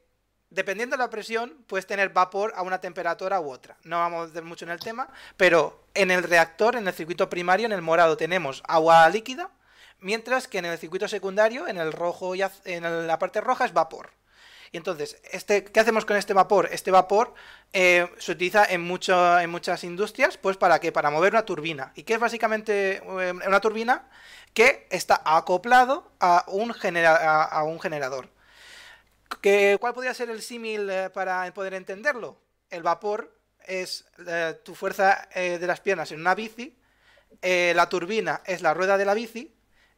[0.54, 3.76] dependiendo de la presión, puedes tener vapor a una temperatura u otra.
[3.84, 7.28] No vamos a meter mucho en el tema, pero en el reactor, en el circuito
[7.28, 9.50] primario, en el morado, tenemos agua líquida,
[10.00, 13.72] mientras que en el circuito secundario, en el rojo y en la parte roja, es
[13.72, 14.10] vapor.
[14.74, 16.68] Y entonces, este, ¿qué hacemos con este vapor?
[16.72, 17.32] Este vapor
[17.72, 20.80] eh, se utiliza en, muchas industrias, pues para?
[20.80, 21.92] Para mover una turbina.
[21.94, 24.08] ¿Y qué es básicamente eh, una turbina?
[24.52, 28.33] Que está acoplado a un generador.
[29.40, 32.40] ¿Qué- ¿Cuál podría ser el símil eh, para poder entenderlo?
[32.70, 33.32] El vapor
[33.66, 36.78] es eh, tu fuerza eh, de las piernas en una bici,
[37.42, 39.54] la turbina es la rueda de la bici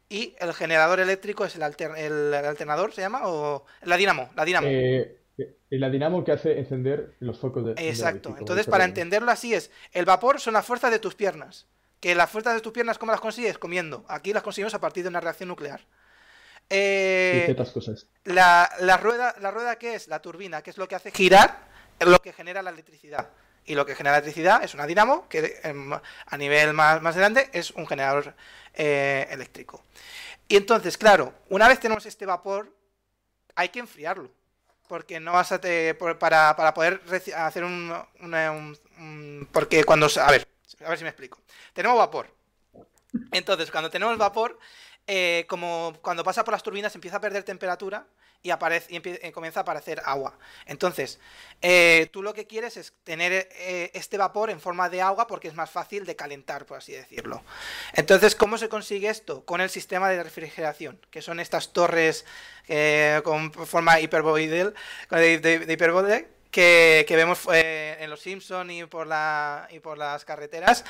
[0.09, 3.22] y el generador eléctrico es el, alter- el- el alternador, ¿se llama?
[3.25, 4.68] O la dinamo, la dinamo.
[5.70, 8.22] La dinamo que hace encender los focos de, de la bici, Exacto.
[8.31, 11.66] como Entonces, para entenderlo así es, el vapor son las fuerzas de tus piernas,
[12.01, 13.59] que Que las fuerzas de tus piernas, ¿cómo las consigues?
[13.59, 14.05] Comiendo.
[14.09, 15.81] Aquí las conseguimos a partir de una reacción nuclear.
[16.68, 18.07] Eh, cosas.
[18.24, 20.09] La, la, rueda, ¿La rueda qué es?
[20.09, 21.68] La turbina, que es lo que hace girar,
[22.00, 23.29] lo que genera la electricidad.
[23.64, 27.50] Y lo que genera electricidad es una dinamo, que em, a nivel más, más grande
[27.52, 28.35] es un generador
[28.74, 29.85] eh, eléctrico.
[30.48, 32.72] Y entonces, claro, una vez tenemos este vapor,
[33.55, 34.31] hay que enfriarlo.
[34.88, 35.61] Porque no vas a
[36.20, 37.00] para, para, poder
[37.35, 40.07] hacer un, un, Porque cuando...
[40.20, 40.46] A ver,
[40.85, 41.40] a ver si me explico.
[41.72, 42.29] Tenemos vapor.
[43.33, 44.59] Entonces, cuando tenemos vapor,
[45.07, 48.07] eh, como cuando pasa por las turbinas empieza a perder temperatura
[48.42, 50.38] y, aparece, y eh, comienza a aparecer agua.
[50.66, 51.21] Entonces,
[51.62, 53.49] eh, tú lo que quieres es tener
[53.92, 57.42] este vapor en forma de agua porque es más fácil de calentar, por así decirlo.
[57.95, 59.45] Entonces, ¿cómo se consigue esto?
[59.45, 62.25] Con el sistema de refrigeración, que son estas torres
[63.25, 64.75] con forma hiperboloidal,
[65.11, 65.77] de, de,
[66.57, 70.85] que, vemos eh, en Los Simpson y por, las carreteras.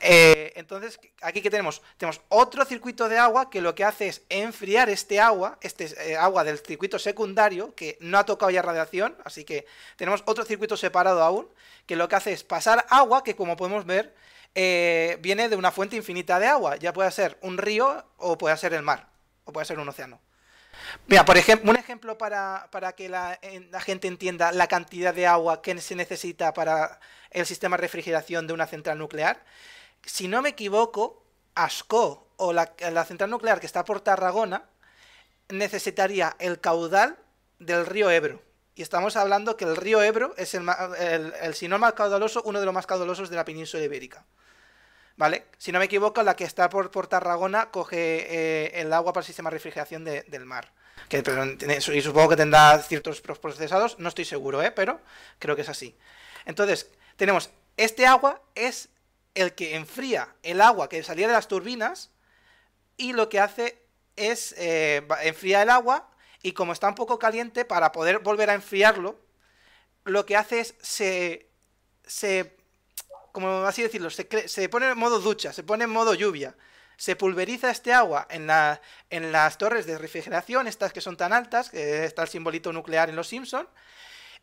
[0.00, 4.22] Eh, entonces, aquí que tenemos, tenemos otro circuito de agua que lo que hace es
[4.30, 9.14] enfriar este agua, este eh, agua del circuito secundario, que no ha tocado ya radiación,
[9.24, 11.48] así que tenemos otro circuito separado aún,
[11.84, 14.14] que lo que hace es pasar agua que como podemos ver
[14.52, 18.72] viene de una fuente infinita de agua, ya puede ser un río o puede ser
[18.72, 19.06] el mar,
[19.44, 20.18] o puede ser un océano.
[21.06, 23.38] Mira, por ejemplo, un ejemplo para, que la,
[23.80, 28.52] gente entienda la cantidad de agua que se necesita para el sistema de refrigeración de
[28.52, 29.44] una central nuclear.
[30.04, 31.22] Si no me equivoco,
[31.54, 32.66] ASCO o la,
[33.04, 34.64] central nuclear que está por Tarragona
[35.48, 37.18] necesitaría el caudal
[37.58, 38.42] del río Ebro.
[38.74, 40.66] Y estamos hablando que el río Ebro es el,
[41.42, 44.24] el, si no más caudaloso, uno de los más caudalosos de la península ibérica.
[45.20, 45.44] ¿Vale?
[45.58, 49.20] Si no me equivoco, la que está por, por Tarragona coge eh, el agua para
[49.20, 50.72] el sistema de refrigeración del mar.
[51.10, 54.70] Y supongo que tendrá ciertos procesados, no estoy seguro, ¿eh?
[54.70, 54.98] pero
[55.38, 55.94] creo que es así.
[56.46, 58.88] Entonces, tenemos este agua es
[59.34, 62.08] el que enfría el agua que salía de las turbinas
[62.96, 63.78] y lo que hace
[64.16, 66.08] es eh, enfría el agua
[66.42, 69.20] y como está un poco caliente, para poder volver a enfriarlo,
[70.04, 71.50] lo que hace es se,
[72.06, 72.56] se
[73.32, 76.54] como así decirlo, se, se pone en modo ducha, se pone en modo lluvia.
[76.96, 81.32] Se pulveriza este agua en, la, en las torres de refrigeración, estas que son tan
[81.32, 83.66] altas, que está el simbolito nuclear en los Simpson.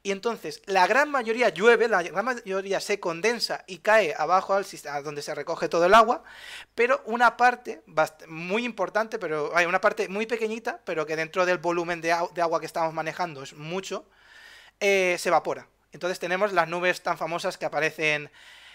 [0.04, 4.66] Y entonces la gran mayoría llueve, la gran mayoría se condensa y cae abajo al
[5.04, 6.24] donde se recoge todo el agua,
[6.76, 7.82] pero una parte
[8.28, 12.60] muy importante, pero hay una parte muy pequeñita, pero que dentro del volumen de, agua
[12.60, 14.06] que estamos manejando es mucho,
[14.80, 15.68] eh, se evapora.
[15.92, 18.30] Entonces tenemos las nubes tan famosas que aparecen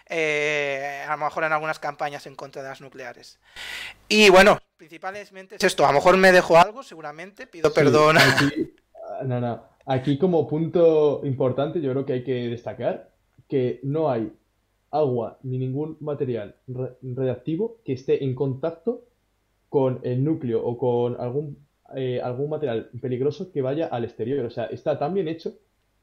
[0.09, 3.39] eh, a lo mejor en algunas campañas en contra de las nucleares.
[4.09, 5.85] Y bueno, principalmente es esto.
[5.85, 8.19] A lo mejor me dejo algo, seguramente, pido perdón.
[8.19, 8.75] Aquí,
[9.87, 13.11] aquí como punto importante yo creo que hay que destacar
[13.49, 14.33] que no hay
[14.91, 16.55] agua ni ningún material
[17.03, 19.05] reactivo que esté en contacto
[19.69, 24.45] con el núcleo o con algún, eh, algún material peligroso que vaya al exterior.
[24.45, 25.55] O sea, está tan bien hecho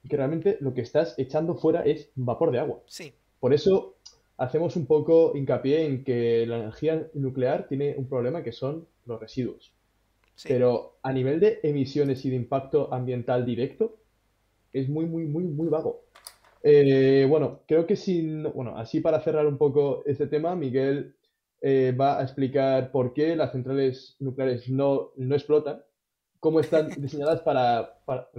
[0.08, 2.80] que realmente lo que estás echando fuera es vapor de agua.
[2.88, 3.14] Sí.
[3.40, 3.96] Por eso
[4.38, 9.20] hacemos un poco hincapié en que la energía nuclear tiene un problema que son los
[9.20, 9.74] residuos.
[10.46, 13.98] Pero a nivel de emisiones y de impacto ambiental directo,
[14.72, 16.06] es muy, muy, muy, muy vago.
[16.64, 18.44] Eh, bueno, creo que sin.
[18.44, 21.16] Bueno, así para cerrar un poco este tema, Miguel
[21.62, 25.84] eh, va a explicar por qué las centrales nucleares no, no explotan,
[26.40, 28.30] cómo están diseñadas para, para,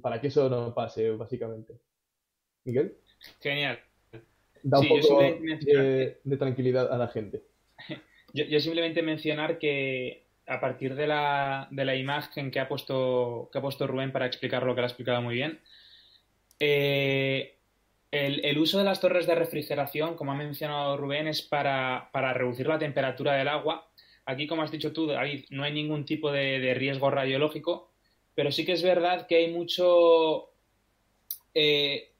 [0.00, 1.78] para que eso no pase, básicamente.
[2.64, 2.96] Miguel.
[3.40, 3.78] Genial
[4.62, 7.42] da un poco de, tranquilidad a la gente.
[8.32, 13.58] Yo, simplemente mencionar que a partir de la, de la imagen que ha, puesto, que
[13.58, 15.60] ha puesto Rubén para explicar lo que lo ha explicado muy bien,
[16.60, 17.56] eh,
[18.10, 22.78] el, uso de las torres de refrigeración, como ha mencionado Rubén, es para, reducir la
[22.78, 23.88] temperatura del agua.
[24.24, 27.90] Aquí, como has dicho tú, David, no hay ningún tipo de, de riesgo radiológico,
[28.34, 30.50] pero sí que es verdad que hay mucho...
[31.54, 32.12] Eh,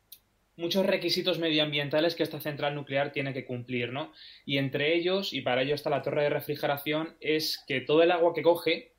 [0.59, 4.13] muchos requisitos medioambientales que esta central nuclear tiene que cumplir, ¿no?
[4.45, 8.11] Y entre ellos, y para ello está la torre de refrigeración, es que todo el
[8.11, 8.93] agua que coge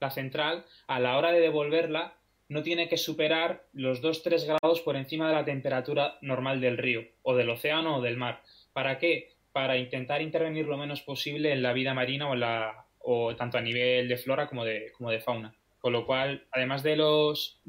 [0.00, 2.18] la central, a la hora de devolverla,
[2.48, 7.06] no tiene que superar los 2-3 grados por encima de la temperatura normal del río,
[7.22, 8.42] o del océano o del mar.
[8.72, 9.32] ¿Para qué?
[9.52, 13.62] Para intentar intervenir lo menos posible en la vida marina o, la, o tanto a
[13.62, 15.54] nivel de flora como de, como de fauna.
[15.80, 17.60] Con lo cual, además de los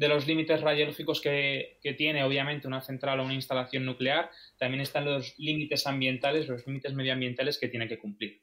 [0.00, 5.04] de los límites radiológicos que, tiene obviamente una central o una instalación nuclear, también están
[5.04, 8.40] los límites ambientales, los límites medioambientales que tiene que cumplir.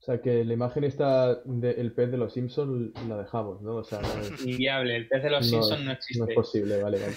[0.00, 3.76] O sea, que la imagen está del pez de los Simpsons la dejamos, ¿no?
[3.76, 4.00] O sea,
[4.44, 6.24] Inviable, el pez de los Simpsons no existe.
[6.24, 7.14] No es posible, vale, vale.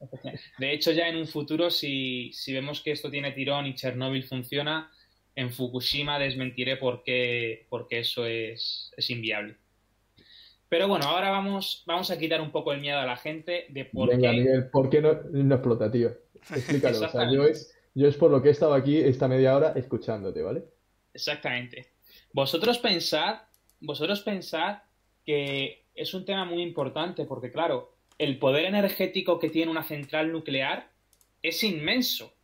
[0.58, 4.22] De hecho, ya en un futuro, si, si vemos que esto tiene tirón y Chernóbil
[4.24, 4.90] funciona,
[5.38, 9.56] en Fukushima desmentiré por qué, eso es, inviable.
[10.68, 13.86] Pero bueno, ahora vamos, vamos a quitar un poco el miedo a la gente de
[13.86, 16.10] por Venga, Miguel, ¿por qué no, no explota, tío?
[16.54, 17.00] Explícalo.
[17.00, 19.72] o sea, yo es, yo es por lo que he estado aquí esta media hora
[19.76, 20.64] escuchándote, ¿vale?
[21.14, 21.92] Exactamente.
[22.32, 23.40] Vosotros pensad,
[23.80, 24.78] vosotros pensad
[25.24, 30.32] que es un tema muy importante porque, claro, el poder energético que tiene una central
[30.32, 30.90] nuclear
[31.42, 32.34] es inmenso.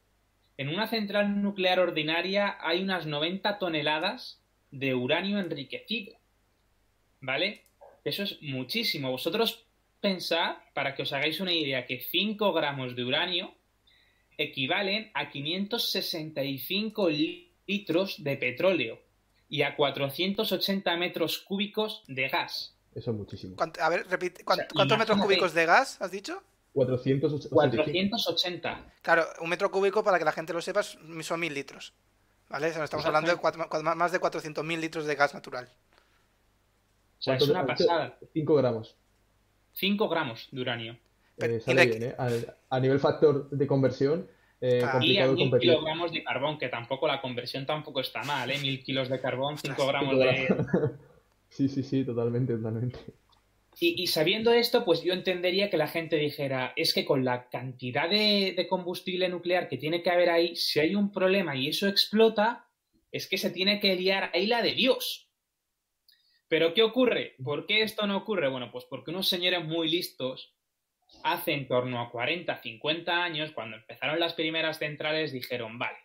[0.56, 6.16] En una central nuclear ordinaria hay unas 90 toneladas de uranio enriquecido.
[7.20, 7.62] ¿Vale?
[8.04, 9.10] Eso es muchísimo.
[9.10, 9.66] Vosotros
[10.00, 13.54] pensad, para que os hagáis una idea, que 5 gramos de uranio
[14.36, 17.08] equivalen a 565
[17.66, 19.00] litros de petróleo
[19.48, 22.76] y a 480 metros cúbicos de gas.
[22.94, 23.56] Eso es muchísimo.
[23.58, 26.42] a ver, repite, ¿cuántos metros cúbicos de gas has dicho?
[26.74, 28.92] 480.
[29.00, 31.94] Claro, un metro cúbico, para que la gente lo sepa, son mil litros.
[32.48, 32.68] ¿Vale?
[32.68, 35.68] Estamos hablando de más de 400.000 litros de gas natural.
[37.18, 38.18] O sea, es una pasada.
[38.32, 38.96] 5 gramos.
[39.72, 40.98] 5 gramos de uranio.
[41.38, 42.14] Eh, sale bien, ¿eh?
[42.70, 44.28] a, nivel factor de conversión,
[44.60, 44.92] eh, ah.
[44.92, 48.58] complicado y a mil kilogramos de carbón, que tampoco la conversión tampoco está mal, ¿eh?
[48.58, 50.64] Mil kilos de carbón, 5 gramos de...
[51.48, 53.00] sí, sí, sí, totalmente, totalmente.
[53.80, 58.08] Y, sabiendo esto, pues yo entendería que la gente dijera, es que con la cantidad
[58.08, 62.66] de, combustible nuclear que tiene que haber ahí, si hay un problema y eso explota,
[63.10, 65.23] es que se tiene que liar ahí la de Dios.
[66.54, 67.34] Pero ¿qué ocurre?
[67.42, 68.46] ¿Por qué esto no ocurre?
[68.46, 70.54] Bueno, pues porque unos señores muy listos,
[71.24, 75.98] hace en torno a 40, 50 años, cuando empezaron las primeras centrales, dijeron, vale,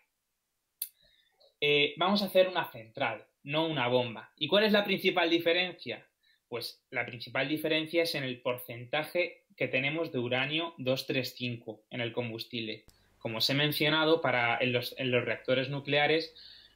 [1.60, 4.32] eh, vamos a hacer una central, no una bomba.
[4.38, 6.04] ¿Y cuál es la principal diferencia?
[6.48, 12.12] Pues la principal diferencia es en el porcentaje que tenemos de uranio 235 en el
[12.12, 12.86] combustible.
[13.20, 16.34] Como os he mencionado, para, en, los, reactores nucleares,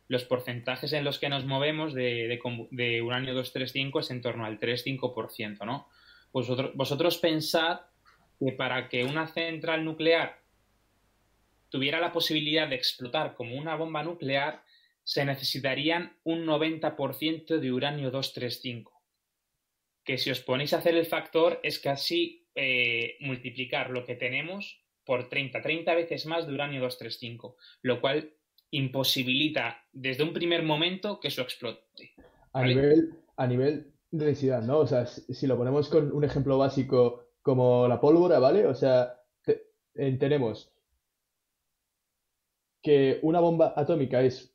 [0.08, 2.38] los porcentajes en los que nos movemos de,
[3.02, 5.88] uranio 235 es en torno al 3-5%, ¿no?
[6.32, 7.80] Vosotros, vosotros pensad
[8.38, 10.40] que para que una central nuclear
[11.68, 14.62] tuviera la posibilidad de explotar como una bomba nuclear,
[15.02, 18.94] se necesitarían un 90% de uranio 235
[20.04, 24.82] que si os ponéis a hacer el factor es casi eh, multiplicar lo que tenemos
[25.04, 28.32] por 30, 30 veces más de uranio 235, lo cual
[28.74, 32.12] imposibilita desde un primer momento que eso explote.
[32.52, 34.78] A, nivel, a nivel de densidad, ¿no?
[34.78, 38.66] O sea, si lo ponemos con un ejemplo básico como la pólvora, ¿vale?
[38.66, 40.72] O sea, eh, tenemos
[42.82, 44.54] que una bomba atómica es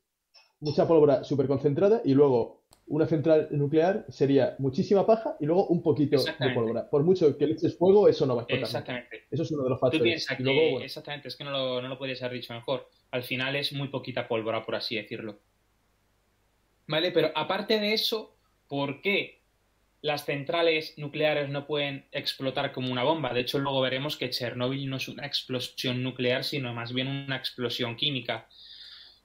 [0.60, 5.82] mucha pólvora súper concentrada y luego una central nuclear sería muchísima paja y luego un
[5.82, 6.90] poquito de pólvora.
[6.90, 8.66] Por mucho que le eches fuego, eso no va a explotar.
[8.66, 9.22] Exactamente.
[9.30, 10.28] Eso es uno de los factores.
[10.82, 12.88] Exactamente, es que no lo, no lo podías haber dicho mejor.
[13.10, 15.38] Al final es muy poquita pólvora, por así decirlo.
[16.86, 17.12] ¿Vale?
[17.12, 18.36] Pero aparte de eso,
[18.68, 19.40] ¿por qué
[20.02, 23.32] las centrales nucleares no pueden explotar como una bomba?
[23.32, 27.36] De hecho, luego veremos que Chernóbil no es una explosión nuclear, sino más bien una
[27.36, 28.48] explosión química.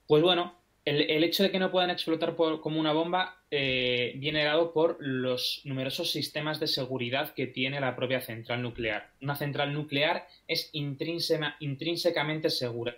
[0.07, 4.71] Pues bueno, el, hecho de que no puedan explotar como una bomba eh, viene dado
[4.71, 9.09] por los numerosos sistemas de seguridad que tiene la propia central nuclear.
[9.21, 12.95] Una central nuclear es intrínsecamente segura.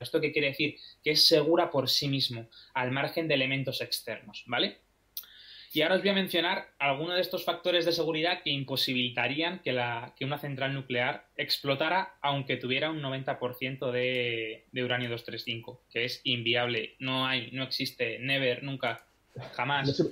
[0.00, 0.76] ¿Esto qué quiere decir?
[1.02, 4.78] Que es segura por sí mismo, al margen de elementos externos, ¿vale?
[5.72, 9.72] Y ahora os voy a mencionar algunos de estos factores de seguridad que imposibilitarían que,
[9.72, 16.06] la, que una central nuclear explotara aunque tuviera un 90% de, de, uranio 235, que
[16.06, 16.94] es inviable.
[17.00, 19.04] No hay, no existe, never, nunca,
[19.52, 19.86] jamás.
[19.88, 20.04] No se,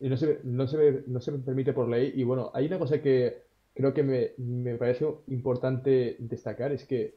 [0.00, 2.12] no se, no se, no se permite por ley.
[2.16, 7.14] Y bueno, hay una cosa que creo que me, me parece importante destacar, es que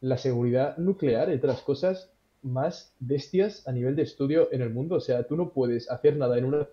[0.00, 2.10] la seguridad nuclear, entre otras cosas,
[2.42, 4.96] más bestias a nivel de estudio en el mundo.
[4.96, 6.68] O sea, tú no puedes hacer nada en una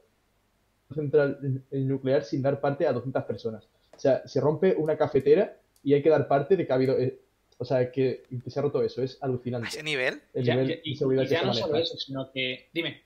[0.94, 3.68] central nuclear sin dar parte a 200 personas.
[3.96, 6.98] O sea, se rompe una cafetera y hay que dar parte de que ha habido...
[7.00, 7.20] Eh,
[7.58, 9.02] o sea, que, se ha roto eso.
[9.02, 9.68] Es alucinante.
[9.68, 10.22] ¿A ese nivel?
[10.34, 12.70] El nivel y, de seguridad ya no solo eso, sino que...
[12.74, 13.04] Dime.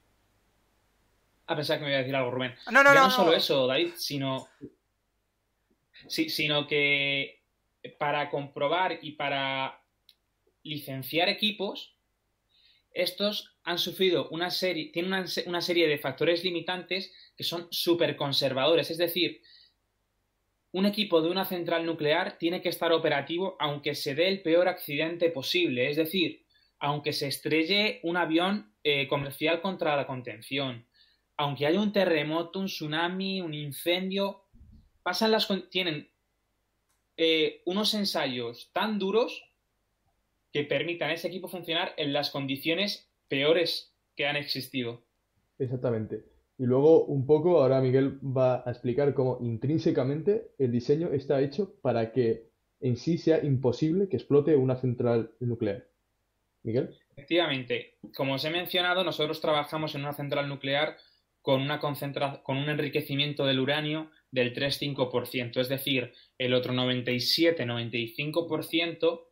[1.46, 2.56] A pensar que me voy a decir algo, Rubén.
[2.72, 3.06] No, no, ya no.
[3.08, 4.48] No solo eso, David, sino...
[6.08, 7.40] Sí, sino que
[7.98, 9.79] para comprobar y para
[10.64, 11.96] licenciar equipos
[12.94, 18.90] estos han sufrido una serie, tienen una, serie de factores limitantes que son súper conservadores.
[18.90, 19.42] Es decir,
[20.72, 24.68] un equipo de una central nuclear tiene que estar operativo aunque se dé el peor
[24.68, 25.90] accidente posible.
[25.90, 26.44] Es decir,
[26.80, 30.88] aunque se estrelle un avión eh, comercial contra la contención,
[31.38, 34.46] aunque haya un terremoto, un tsunami, un incendio,
[35.04, 36.10] pasan las tienen
[37.18, 39.49] eh, unos ensayos tan duros
[40.52, 45.04] que permitan a ese equipo funcionar en las condiciones peores que han existido.
[45.58, 46.26] Exactamente.
[46.58, 51.76] Y luego un poco, ahora Miguel va a explicar cómo intrínsecamente el diseño está hecho
[51.82, 52.50] para que
[52.82, 55.88] en sí sea imposible que explote una central nuclear.
[56.64, 56.98] Miguel.
[57.12, 60.98] Efectivamente, como os he mencionado, nosotros trabajamos en una central nuclear
[61.42, 69.29] con, una con un enriquecimiento del uranio del 3,5%, es decir, el otro 97-95%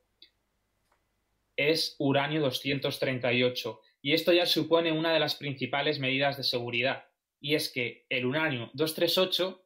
[1.57, 3.81] es uranio 238.
[4.01, 7.05] Y esto ya supone una de las principales medidas de seguridad.
[7.41, 9.65] Y es que el uranio 238,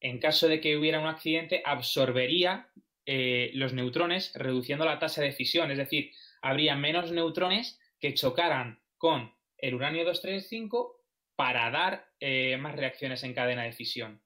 [0.00, 2.70] en caso de que hubiera un accidente, absorbería
[3.04, 5.70] eh, los neutrones reduciendo la tasa de fisión.
[5.70, 11.02] Es decir, habría menos neutrones que chocaran con el uranio 235
[11.34, 14.22] para dar eh, más reacciones en cadena de fisión.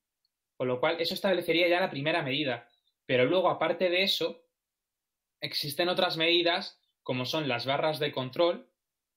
[0.57, 2.68] Con lo cual, eso establecería ya la primera medida.
[3.07, 4.41] Pero luego, aparte de eso,
[5.43, 8.70] existen otras medidas como son las barras de control,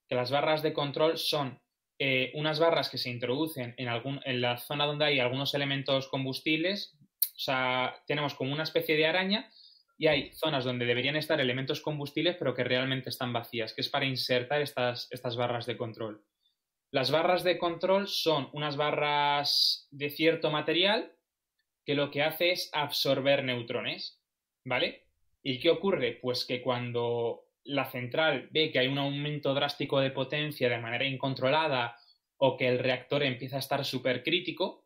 [0.08, 1.60] que las barras de control son
[1.98, 6.08] eh, unas barras que se introducen en, algún, en la zona donde hay algunos elementos
[6.08, 6.98] combustibles.
[7.34, 9.50] O sea, tenemos como una especie de araña
[9.96, 13.88] y hay zonas donde deberían estar elementos combustibles pero que realmente están vacías, que es
[13.88, 16.24] para insertar estas, estas barras de control.
[16.90, 21.12] Las barras de control son unas barras de cierto material
[21.84, 24.20] que lo que hace es absorber neutrones,
[24.64, 25.05] ¿vale?
[25.48, 26.18] ¿Y qué ocurre?
[26.20, 31.04] Pues que cuando la central ve que hay un aumento drástico de potencia de manera
[31.04, 31.96] incontrolada
[32.36, 34.84] o que el reactor empieza a estar supercrítico,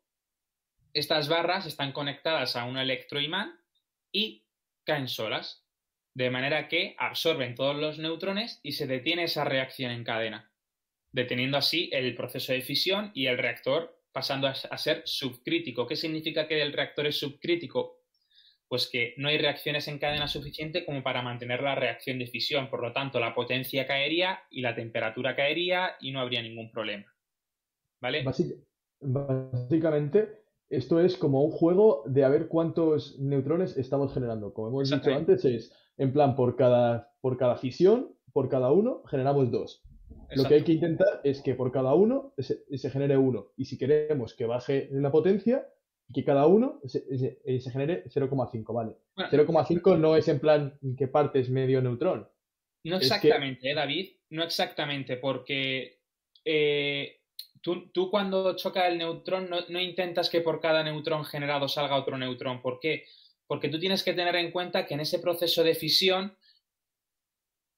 [0.92, 3.58] estas barras están conectadas a un electroimán
[4.12, 4.44] y
[4.84, 5.64] caen solas,
[6.12, 10.52] de manera que absorben todos los neutrones y se detiene esa reacción en cadena
[11.10, 15.86] deteniendo así el proceso de fisión y el reactor pasando a, ser subcrítico.
[15.86, 17.99] ¿Qué significa que el reactor es subcrítico?
[18.70, 22.70] Pues que no hay reacciones en cadena suficiente como para mantener la reacción de fisión.
[22.70, 27.06] Por lo tanto, la potencia caería y la temperatura caería y no habría ningún problema.
[28.00, 28.24] ¿Vale?
[29.02, 30.28] básicamente,
[30.68, 34.54] esto es como un juego de a ver cuántos neutrones estamos generando.
[34.54, 39.02] Como hemos dicho antes, es en plan por cada, por cada fisión, por cada uno,
[39.10, 39.82] generamos dos.
[40.36, 43.48] Lo que hay que intentar es que por cada uno se, genere uno.
[43.56, 45.66] Y si queremos que baje la potencia,
[46.12, 47.00] que cada uno se,
[47.70, 48.96] genere 0,5, ¿vale?
[49.16, 52.28] 0,5 no es en plan que partes medio neutrón.
[52.84, 54.10] No exactamente, ¿eh, David?
[54.30, 56.00] No exactamente, porque
[56.44, 57.20] eh,
[57.60, 62.62] tú, cuando choca el neutrón no, intentas que por cada neutrón generado salga otro neutrón.
[62.62, 63.04] ¿Por qué?
[63.46, 66.36] Porque tú tienes que tener en cuenta que en ese proceso de fisión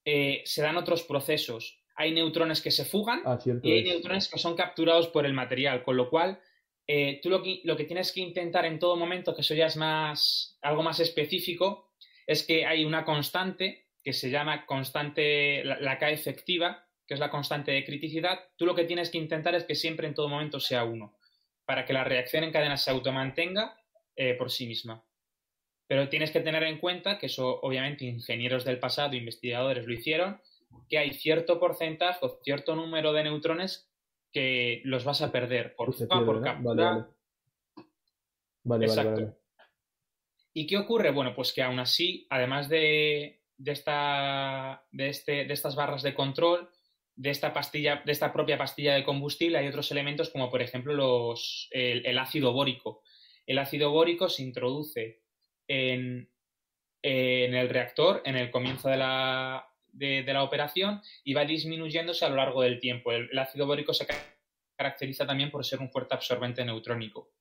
[0.05, 4.39] eh, se dan otros procesos hay neutrones que se fugan ah, y hay neutrones que
[4.39, 6.39] son capturados por el material, con lo cual
[6.87, 10.57] eh, tú lo que, tienes que intentar en todo momento, que eso ya es más,
[10.61, 11.93] algo más específico,
[12.27, 17.29] es que hay una constante que se llama constante, la, K efectiva, que es la
[17.29, 18.39] constante de criticidad.
[18.57, 21.17] Tú lo que tienes que intentar es que siempre en todo momento sea uno,
[21.65, 23.79] para que la reacción en cadena se automantenga
[24.17, 25.05] eh, por sí misma.
[25.87, 30.41] Pero tienes que tener en cuenta que eso, obviamente, ingenieros del pasado, investigadores lo hicieron,
[30.89, 33.89] que hay cierto porcentaje o cierto número de neutrones
[34.33, 37.07] que los vas a perder por por captura.
[38.63, 39.33] Vale, vale.
[40.53, 41.11] ¿Y qué ocurre?
[41.11, 46.69] Bueno, pues que aún así, además de, esta, de, este, de estas barras de control,
[47.15, 50.93] de esta pastilla, de esta propia pastilla de combustible, hay otros elementos como por ejemplo
[50.93, 53.01] los, el, ácido bórico.
[53.45, 55.21] El ácido bórico se introduce
[55.67, 56.29] en,
[57.01, 62.29] en, el reactor en el comienzo de la, de, la operación y va disminuyéndose a
[62.29, 63.11] lo largo del tiempo.
[63.11, 64.07] El, ácido bórico se
[64.75, 67.31] caracteriza también por ser un fuerte absorbente neutrónico.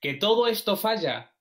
[0.00, 1.32] ¿Que todo esto falla?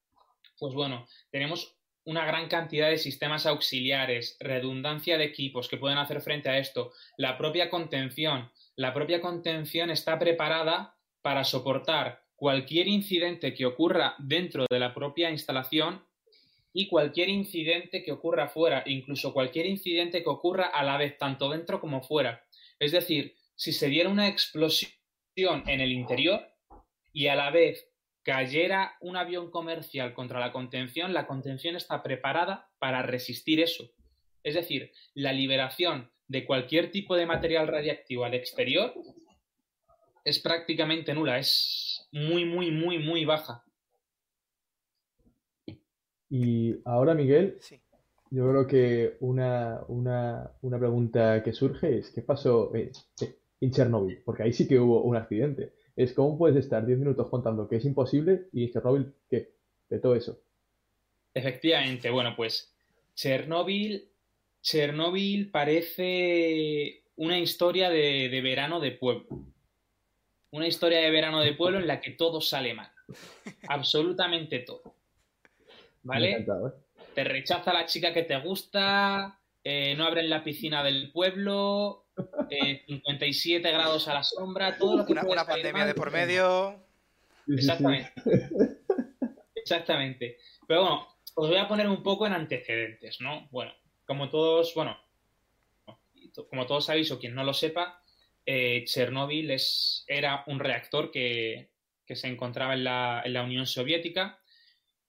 [0.57, 1.75] Pues bueno, tenemos
[2.05, 6.91] una gran cantidad de sistemas auxiliares, redundancia de equipos que pueden hacer frente a esto,
[7.17, 8.51] la propia contención.
[8.75, 15.31] La propia contención está preparada para soportar cualquier incidente que ocurra dentro de la propia
[15.31, 16.03] instalación
[16.73, 21.49] y cualquier incidente que ocurra fuera, incluso cualquier incidente que ocurra a la vez, tanto
[21.49, 22.43] dentro como fuera.
[22.79, 26.41] Es decir, si se diera una explosión en el interior
[27.13, 27.87] y a la vez
[28.23, 33.91] cayera un avión comercial contra la contención, la contención está preparada para resistir eso.
[34.43, 38.93] Es decir, la liberación de cualquier tipo de material radiactivo al exterior
[40.25, 43.63] es prácticamente nula, es muy, muy, muy, muy baja.
[46.35, 47.59] Y ahora, Miguel,
[48.31, 49.85] yo creo que una,
[50.79, 54.17] pregunta que surge es, ¿qué pasó en, Chernobyl?
[54.25, 55.73] Porque ahí sí que hubo un accidente.
[55.95, 59.51] Es cómo puedes estar 10 minutos contando que es imposible y en Chernobyl, ¿qué?
[59.87, 60.39] De todo eso.
[61.35, 62.73] Efectivamente, bueno, pues
[63.13, 64.09] Chernobyl
[64.63, 69.27] Chernóbil parece una historia de, de verano de pueblo.
[70.49, 72.91] Una historia de verano de pueblo en la que todo sale mal.
[73.67, 74.95] Absolutamente todo.
[76.03, 76.31] ¿Vale?
[76.31, 76.71] encantado, ¿eh?
[77.15, 82.05] Te rechaza la chica que te gusta, eh, no abren la piscina del pueblo,
[82.49, 86.11] eh, 57 grados a la sombra, todo lo que Una, una pandemia mal, de por
[86.11, 86.83] medio.
[87.47, 88.11] Exactamente.
[89.55, 90.37] Exactamente.
[90.67, 93.47] Pero bueno, os voy a poner un poco en antecedentes, ¿no?
[93.51, 93.71] Bueno,
[94.05, 94.97] como todos, bueno,
[96.49, 98.01] como todos sabéis o quien no lo sepa,
[98.45, 101.69] eh, Chernóbil es, era un reactor que,
[102.05, 104.39] que se encontraba en la, en la Unión Soviética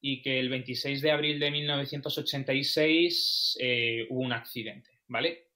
[0.06, 5.46] y que el 26 de abril de 1986 eh, hubo un accidente, ¿vale?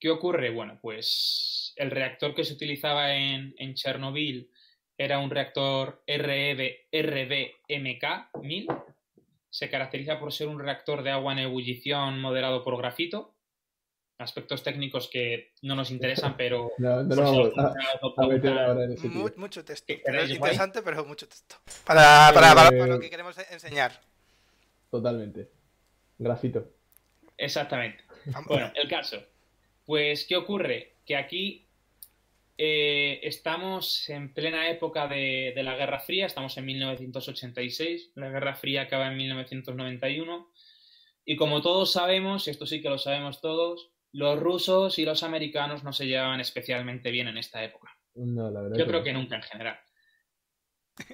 [0.00, 0.50] ¿Qué ocurre?
[0.50, 4.50] Bueno, pues el reactor que se utilizaba en, en Chernobyl
[4.96, 8.84] era un reactor E REB, RBMK-1000.
[9.50, 13.36] Se caracteriza por ser un reactor de agua en ebullición moderado por grafito.
[14.18, 16.72] Aspectos técnicos que no nos interesan, pero...
[16.78, 19.08] No, no por nos si vamos os a, gusta a meter documentar- ahora en ese
[19.08, 19.38] Mu- tío.
[19.38, 19.86] mucho texto.
[19.86, 21.54] ¿Qué Pero es interesante, pero mucho texto.
[21.86, 24.00] Para, para, para- para lo que queremos enseñar.
[24.90, 25.48] Totalmente.
[26.18, 26.68] Grafito.
[27.36, 28.02] Exactamente.
[28.46, 29.22] Bueno, el caso.
[29.86, 30.96] Pues, ¿qué ocurre?
[31.06, 31.68] Que aquí
[32.58, 38.56] eh, estamos en plena época de, de la Guerra Fría, estamos en 1986, la Guerra
[38.56, 40.50] Fría acaba en 1991,
[41.24, 45.22] y como todos sabemos, y esto sí que lo sabemos todos, los rusos y los
[45.22, 47.96] americanos no se llevaban especialmente bien en esta época.
[48.14, 49.04] No, la verdad Yo que creo no.
[49.04, 49.78] que nunca en general.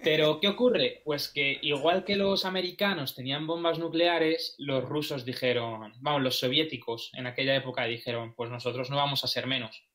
[0.02, 1.02] Pero, ¿qué ocurre?
[1.04, 7.10] Pues que igual que los americanos tenían bombas nucleares, los rusos dijeron, vamos, los soviéticos
[7.14, 9.86] en aquella época dijeron, pues nosotros no vamos a ser menos.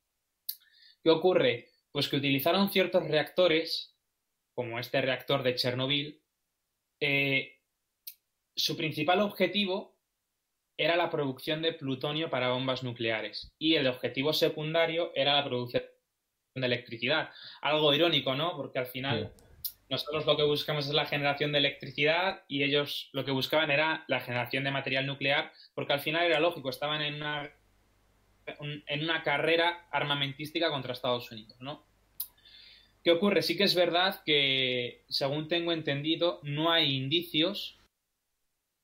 [1.03, 1.69] ¿Qué ocurre?
[1.91, 3.97] Pues que utilizaron ciertos reactores,
[4.53, 6.21] como este reactor de Chernobyl,
[6.99, 7.59] eh,
[8.55, 9.98] su principal objetivo
[10.79, 15.83] era la producción de plutonio para bombas nucleares y el objetivo secundario era la producción
[16.55, 17.29] de electricidad.
[17.61, 18.55] Algo irónico, ¿no?
[18.55, 19.33] Porque al final
[19.89, 24.05] nosotros lo que buscamos es la generación de electricidad y ellos lo que buscaban era
[24.07, 27.51] la generación de material nuclear, porque al final era lógico, estaban en una,
[28.59, 31.85] un- en una carrera armamentística contra Estados Unidos, ¿no?
[33.03, 33.41] ¿Qué ocurre?
[33.41, 37.78] Sí que es verdad que, según tengo entendido, no hay indicios.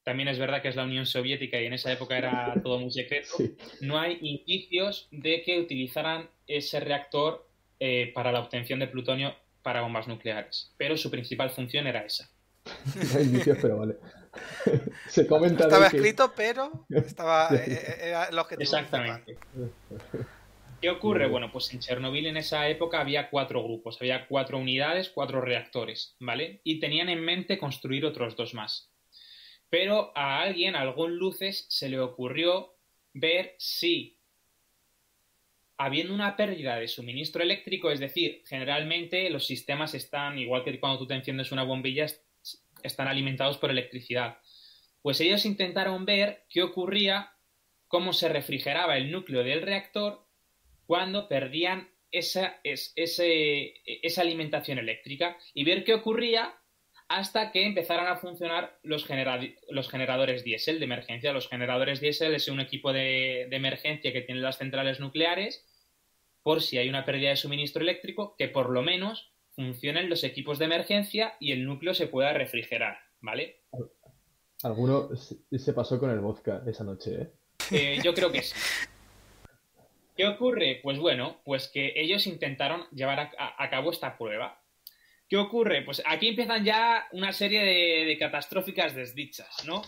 [0.05, 2.91] También es verdad que es la Unión Soviética y en esa época era todo muy
[2.91, 3.57] secreto Sí.
[3.81, 7.45] no hay indicios de que utilizaran ese reactor
[7.81, 10.71] eh, para la obtención de plutonio para bombas nucleares.
[10.77, 12.29] Pero su principal función era esa.
[12.65, 12.71] No
[13.19, 13.95] hay indicios, pero vale.
[15.07, 18.63] Se comenta de Estaba que- escrito, pero estaba, eh, eh, era el objetivo.
[18.63, 19.37] Exactamente.
[20.81, 21.27] ¿Qué ocurre?
[21.27, 26.15] Bueno, pues en Chernobyl en esa época había cuatro grupos, había cuatro unidades, cuatro reactores,
[26.19, 26.61] ¿vale?
[26.63, 28.91] Y tenían en mente construir otros dos más.
[29.70, 32.76] Pero a alguien, a algún luces, se le ocurrió
[33.13, 34.18] ver si,
[35.78, 40.99] habiendo una pérdida de suministro eléctrico, es decir, generalmente los sistemas están, igual que cuando
[40.99, 42.24] tú te enciendes una bombilla, est-
[42.84, 44.38] están alimentados por electricidad.
[45.01, 47.32] Pues ellos intentaron ver qué ocurría,
[47.88, 50.26] cómo se refrigeraba el núcleo del reactor
[50.86, 56.55] cuando perdían esa, es- ese- esa alimentación eléctrica y ver qué ocurría
[57.07, 59.39] hasta que empezaran a funcionar los, genera-
[59.69, 61.33] los generadores diésel de emergencia.
[61.33, 65.65] Los generadores diésel es un equipo de, de emergencia que tienen las centrales nucleares
[66.43, 70.59] por si hay una pérdida de suministro eléctrico, que por lo menos funcionen los equipos
[70.59, 73.61] de emergencia y el núcleo se pueda refrigerar, ¿vale?
[74.63, 77.31] Alguno se pasó con el vodka esa noche, ¿eh?
[77.71, 78.55] Eh, yo creo que sí.
[80.15, 80.79] ¿Qué ocurre?
[80.83, 84.61] Pues bueno, pues que ellos intentaron llevar a, a- a cabo esta prueba.
[85.28, 85.82] ¿Qué ocurre?
[85.84, 89.82] Pues aquí empiezan ya una serie de, de catastróficas desdichas, ¿no?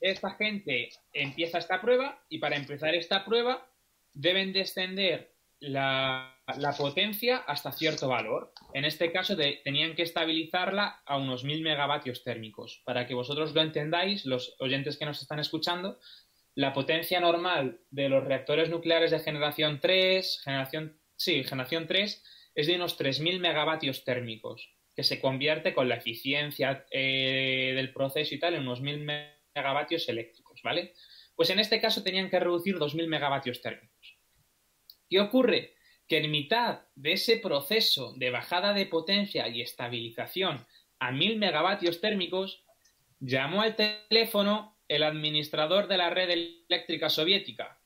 [0.00, 3.66] Esta gente empieza esta prueba y para empezar esta prueba
[4.12, 8.52] deben descender la, la potencia hasta cierto valor.
[8.74, 12.82] En este caso de- tenían que estabilizarla a unos 1000 megavatios térmicos.
[12.84, 15.98] Para que vosotros lo entendáis, los oyentes que nos están escuchando,
[16.54, 22.22] la potencia normal de los reactores nucleares de generación 3, generación, sí, generación 3,
[22.56, 28.34] es de unos 3.000 megavatios térmicos, que se convierte con la eficiencia eh, del proceso
[28.34, 30.94] y tal en unos 1.000 megavatios eléctricos, ¿vale?
[31.36, 34.16] Pues en este caso tenían que reducir 2.000 megavatios térmicos.
[35.08, 35.74] ¿Qué ocurre?
[36.08, 40.66] Que en mitad de ese proceso de bajada de potencia y estabilización
[40.98, 42.64] a 1.000 megavatios térmicos,
[43.20, 47.78] llamó al teléfono el administrador de la red eléctrica soviética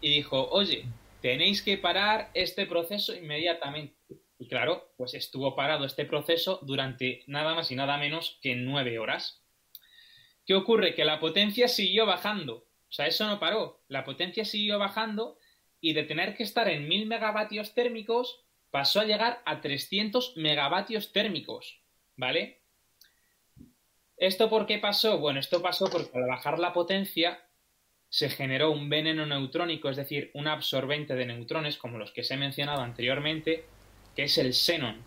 [0.00, 0.86] y dijo, oye,
[1.22, 3.96] tenéis que parar este proceso inmediatamente.
[4.38, 8.98] Y claro, pues estuvo parado este proceso durante nada más y nada menos que nueve
[8.98, 9.40] horas.
[10.44, 10.94] ¿Qué ocurre?
[10.94, 12.66] Que la potencia siguió bajando.
[12.88, 13.84] O sea, eso no paró.
[13.88, 15.38] La potencia siguió bajando
[15.80, 21.12] y de tener que estar en 1000 megavatios térmicos pasó a llegar a 300 megavatios
[21.12, 21.80] térmicos.
[22.16, 22.62] ¿Vale?
[24.16, 25.18] ¿Esto por qué pasó?
[25.18, 27.40] Bueno, esto pasó porque al bajar la potencia
[28.12, 32.30] se generó un veneno neutrónico, es decir, un absorbente de neutrones, como los que os
[32.30, 33.64] he mencionado anteriormente,
[34.14, 35.02] que es el xenón.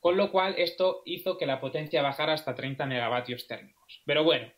[0.00, 4.02] Con lo cual, esto hizo que la potencia bajara hasta 30 megavatios térmicos.
[4.04, 4.52] Pero bueno,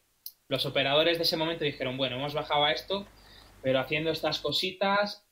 [0.48, 3.06] los operadores de ese momento dijeron, bueno, hemos bajado a esto,
[3.62, 5.24] pero haciendo estas cositas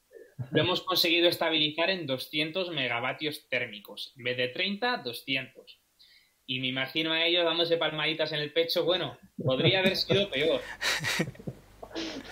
[0.53, 4.14] lo hemos conseguido estabilizar en 200 megavatios térmicos.
[4.16, 5.81] En vez de 30, 200.
[6.47, 10.61] Y me imagino a ellos dándose palmaditas en el pecho, bueno, podría haber sido peor.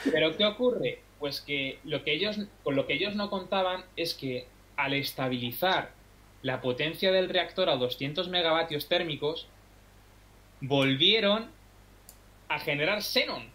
[0.04, 1.02] Pero ¿qué ocurre?
[1.18, 4.46] Pues que lo que ellos, con lo que ellos no contaban es que
[4.76, 5.92] al estabilizar
[6.42, 9.48] la potencia del reactor a 200 megavatios térmicos,
[10.60, 11.50] volvieron
[12.48, 13.50] a generar xenón.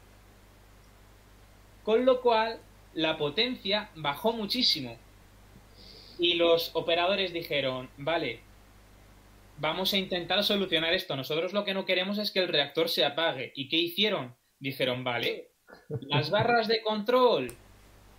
[1.83, 2.59] Con lo cual,
[2.93, 4.97] la potencia bajó muchísimo.
[6.19, 8.41] Y los operadores dijeron, vale,
[9.57, 11.15] vamos a intentar solucionar esto.
[11.15, 13.51] Nosotros lo que no queremos es que el reactor se apague.
[13.55, 14.35] ¿Y qué hicieron?
[14.59, 15.49] Dijeron, vale,
[16.01, 17.51] las barras de control,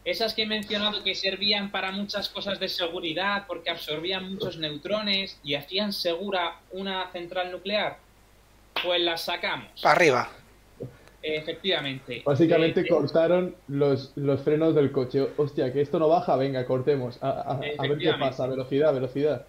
[0.05, 5.39] esas que he mencionado que servían para muchas cosas de seguridad porque absorbían muchos neutrones
[5.43, 7.99] y hacían segura una central nuclear,
[8.83, 9.81] pues las sacamos.
[9.83, 10.29] Para arriba.
[11.23, 12.23] Efectivamente.
[12.25, 15.27] Básicamente Eh, cortaron los, los frenos del coche.
[15.39, 17.17] Hostia, que esto no baja, venga, cortemos.
[17.23, 18.47] A, a- a ver qué pasa.
[18.47, 19.47] Velocidad, velocidad.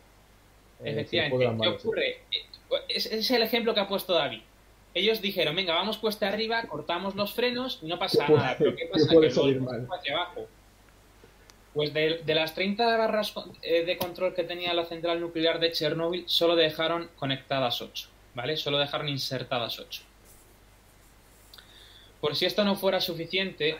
[0.83, 1.61] Eh, Efectivamente.
[1.61, 2.09] ¿Qué ocurre?
[2.31, 2.45] Eh,
[2.87, 4.41] Es, es el ejemplo que ha puesto David.
[4.95, 8.55] Ellos dijeron, venga, vamos cuesta arriba, cortamos los frenos y no pasa ¿Qué puede- nada.
[8.57, 9.19] Pero ¿qué pasa?
[9.21, 9.87] Que salir mal?
[9.95, 10.47] hacia abajo.
[11.73, 15.71] Pues de, de las 30 barras eh, de control que tenía la central nuclear de
[15.73, 18.55] Chernóbil, solo dejaron conectadas 8, ¿vale?
[18.55, 20.01] Solo dejaron insertadas 8.
[22.21, 23.77] Por si esto no fuera suficiente,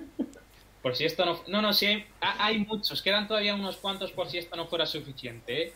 [0.82, 1.40] por si esto no...
[1.48, 4.66] No, no, sí, hay, ha- hay muchos, quedan todavía unos cuantos por si esto no
[4.66, 5.72] fuera suficiente, ¿eh?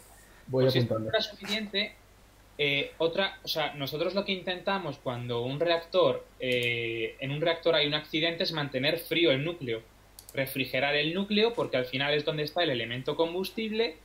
[0.47, 1.97] Voy Por si esto no fuera suficiente,
[2.63, 7.75] eh, otra, o sea, nosotros lo que intentamos cuando un reactor, eh, en un reactor
[7.75, 9.81] hay un accidente es mantener frío el núcleo,
[10.35, 13.97] refrigerar el núcleo porque al final es donde está el elemento combustible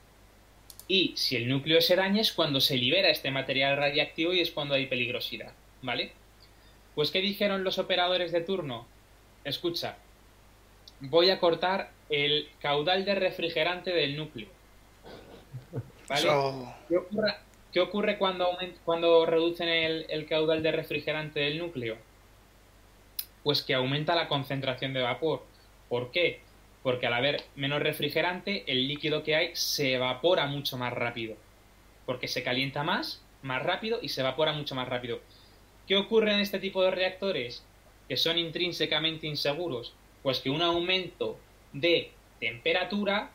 [0.87, 4.51] y si el núcleo se daña es cuando se libera este material radiactivo y es
[4.51, 5.51] cuando hay peligrosidad,
[5.81, 6.13] ¿vale?
[6.95, 8.87] Pues ¿qué dijeron los operadores de turno?
[9.43, 9.97] Escucha,
[11.01, 14.47] voy a cortar el caudal de refrigerante del núcleo.
[16.07, 16.29] ¿Vale?
[16.87, 16.97] ¿Qué
[17.75, 21.97] qué ocurre cuando, cuando reducen el caudal de refrigerante del núcleo?
[23.43, 25.43] Pues que aumenta la concentración de vapor.
[25.89, 26.39] ¿Por qué?
[26.83, 31.35] Porque al haber menos refrigerante, el líquido que hay se evapora mucho más rápido.
[32.05, 35.19] Porque se calienta más, más rápido y se evapora mucho más rápido.
[35.85, 37.65] ¿Qué ocurre en este tipo de reactores
[38.07, 39.93] que son intrínsecamente inseguros?
[40.23, 41.37] Pues que un aumento
[41.73, 43.31] de temperatura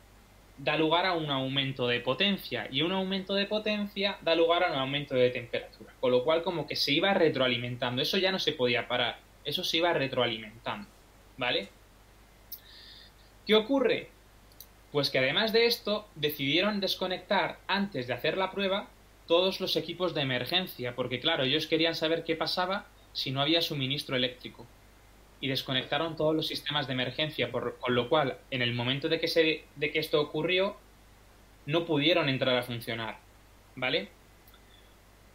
[0.57, 4.71] da lugar a un aumento de potencia y un aumento de potencia da lugar a
[4.71, 5.93] un aumento de temperatura.
[5.99, 8.01] Con lo cual como que se iba retroalimentando.
[8.01, 9.19] Eso ya no se podía parar.
[9.43, 10.87] Eso se iba retroalimentando.
[11.37, 11.69] ¿Vale?
[13.45, 14.09] ¿Qué ocurre?
[14.91, 18.87] Pues que además de esto decidieron desconectar antes de hacer la prueba
[19.27, 23.61] todos los equipos de emergencia, porque claro, ellos querían saber qué pasaba si no había
[23.61, 24.65] suministro eléctrico.
[25.41, 29.19] Y desconectaron todos los sistemas de emergencia, por, con lo cual, en el momento de
[29.19, 30.77] que, se, de que esto ocurrió,
[31.65, 33.17] no pudieron entrar a funcionar.
[33.75, 34.09] ¿Vale?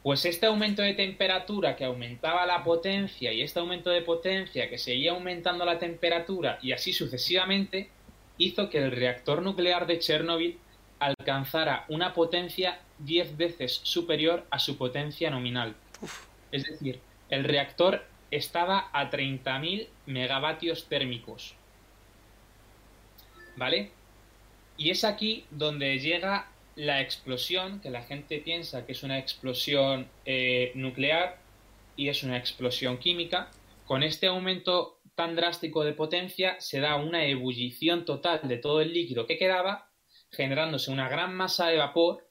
[0.03, 4.79] Pues este aumento de temperatura que aumentaba la potencia y este aumento de potencia que
[4.79, 7.91] seguía aumentando la temperatura y así sucesivamente,
[8.39, 10.59] hizo que el reactor nuclear de Chernóbil
[11.01, 15.75] alcanzara una potencia 10 veces superior a su potencia nominal.
[16.53, 21.55] Es decir, el reactor estaba a 30.000 megavatios térmicos.
[23.57, 23.91] ¿Vale?
[24.77, 30.09] Y es aquí donde llega la explosión, que la gente piensa que es una explosión
[30.27, 31.39] eh, nuclear
[31.97, 33.51] y es una explosión química.
[33.87, 38.93] Con este aumento tan drástico de potencia se da una ebullición total de todo el
[38.93, 39.91] líquido que quedaba,
[40.31, 42.29] generándose una gran masa de vapor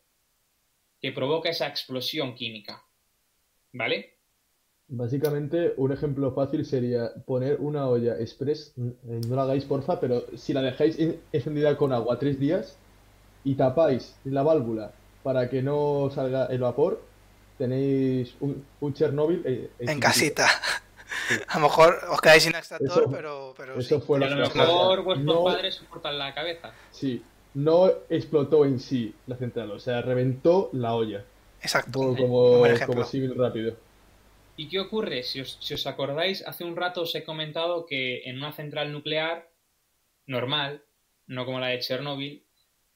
[1.02, 2.86] que provoca esa explosión química.
[3.74, 4.15] ¿Vale?
[4.88, 10.26] Básicamente, un ejemplo fácil sería poner una olla express, eh, no la hagáis porfa, pero
[10.38, 12.78] si la dejáis en- encendida con agua tres días
[13.44, 14.92] y tapáis la válvula
[15.24, 17.02] para que no salga el vapor,
[17.58, 20.48] tenéis un, un Chernóbil eh, en casita.
[21.48, 24.04] A lo mejor os quedáis sin extractor, Eso- pero, pero Eso sí.
[24.06, 26.72] fue a lo mejor vuestros No- padres soportan la cabeza.
[26.92, 27.24] Sí,
[27.56, 31.24] no explotó en sí la central, o sea, reventó la olla.
[31.62, 32.00] Exacto.
[32.16, 33.76] como, como civil rápido.
[34.58, 35.24] ¿Y qué ocurre?
[35.24, 39.50] Si os, acordáis, hace un rato os he comentado que en una central nuclear
[40.28, 40.84] normal,
[41.28, 42.46] no como la de Chernóbil,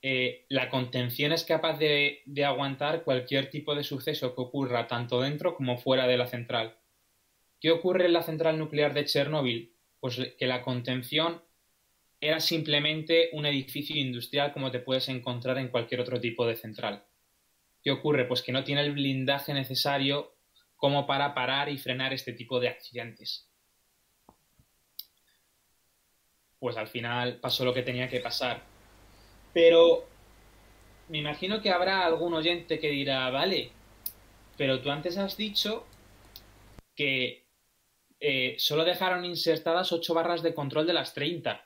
[0.01, 5.19] eh, la contención es capaz de, de, aguantar cualquier tipo de suceso que ocurra tanto
[5.19, 6.77] dentro como fuera de la central.
[7.59, 9.73] ¿Qué ocurre en la central nuclear de Chernóbil?
[9.99, 11.41] Pues que la contención
[12.21, 17.03] era simplemente un edificio industrial como te puedes encontrar en cualquier otro tipo de central.
[17.83, 18.25] ¿Qué ocurre?
[18.25, 20.38] Pues que no tiene el blindaje necesario
[20.79, 23.47] como para parar y frenar este tipo de accidentes.
[26.57, 28.63] Pues al final pasó lo que tenía que pasar
[29.53, 30.07] pero
[31.07, 33.71] me imagino que habrá algún oyente que dirá, vale,
[34.57, 35.87] pero tú antes has dicho
[36.95, 37.47] que
[38.19, 41.65] eh, solo dejaron insertadas 8 barras de control de las 30.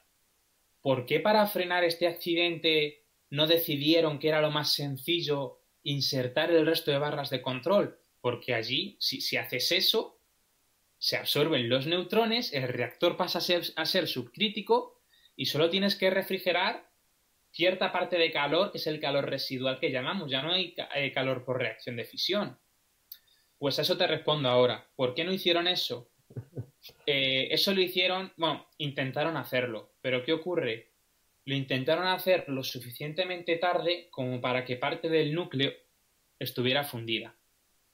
[0.82, 6.66] ¿Por qué para frenar este accidente no decidieron que era lo más sencillo insertar el
[6.66, 8.00] resto de barras de control?
[8.24, 10.18] Porque allí, si, si haces eso,
[10.98, 15.02] se absorben los neutrones, el reactor pasa a ser, a ser subcrítico
[15.36, 16.90] y solo tienes que refrigerar
[17.52, 21.12] cierta parte de calor, que es el calor residual que llamamos, ya no hay eh,
[21.12, 22.58] calor por reacción de fisión.
[23.58, 24.88] Pues a eso te respondo ahora.
[24.96, 26.10] ¿Por qué no hicieron eso?
[27.06, 30.92] Eh, eso lo hicieron, bueno, intentaron hacerlo, pero ¿qué ocurre?
[31.46, 35.72] Lo intentaron hacer lo suficientemente tarde como para que parte del núcleo
[36.40, 37.38] estuviera fundida.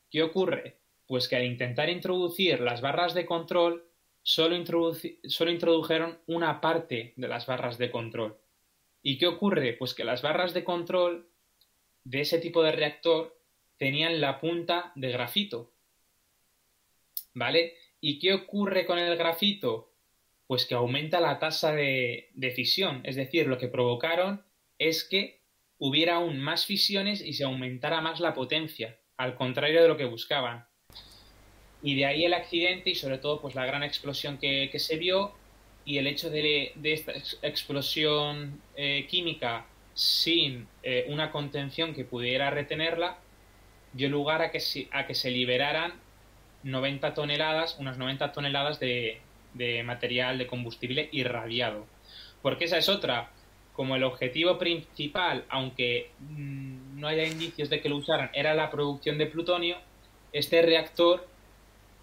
[0.10, 0.80] ¿Qué ocurre?
[1.08, 3.90] Pues que al intentar introducir las barras de control,
[4.24, 8.38] solo, introdujeron una parte de las barras de control.
[9.02, 9.74] ¿Y qué ocurre?
[9.74, 11.30] Pues que las barras de control
[12.04, 13.40] de ese tipo de reactor
[13.78, 15.74] tenían la punta de grafito.
[17.34, 17.76] ¿Vale?
[18.02, 19.94] ¿Y qué ocurre con el grafito?
[20.48, 23.02] Pues que aumenta la tasa de, de, fisión.
[23.04, 24.44] Es decir, lo que provocaron
[24.80, 25.42] es que
[25.78, 30.06] hubiera aún más fisiones y se aumentara más la potencia, al contrario de lo que
[30.06, 30.66] buscaban.
[31.84, 34.98] Y de ahí el accidente y sobre todo pues la gran explosión que, que se
[34.98, 35.34] vio
[35.84, 37.12] y el hecho de, esta
[37.46, 43.18] explosión eh, química sin eh, una contención que pudiera retenerla
[43.92, 44.60] dio lugar a que,
[44.92, 45.94] a que se liberaran
[46.64, 49.20] 90 toneladas, unas 90 toneladas de,
[49.54, 51.88] de material de combustible irradiado.
[52.42, 53.32] Porque esa es otra.
[53.80, 58.70] Como el objetivo principal, aunque mm, no haya indicios de que lo usaran, era la
[58.70, 59.78] producción de plutonio,
[60.34, 61.26] este reactor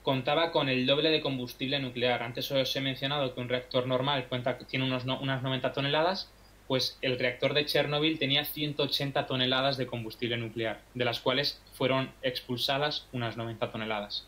[0.02, 2.22] contaba con el doble de combustible nuclear.
[2.22, 6.32] Antes os he mencionado que un reactor normal cuenta, tiene unas 90 toneladas,
[6.66, 12.10] pues el reactor de Chernobyl tenía 180 toneladas de combustible nuclear, de las cuales fueron
[12.22, 14.26] expulsadas unas 90 toneladas.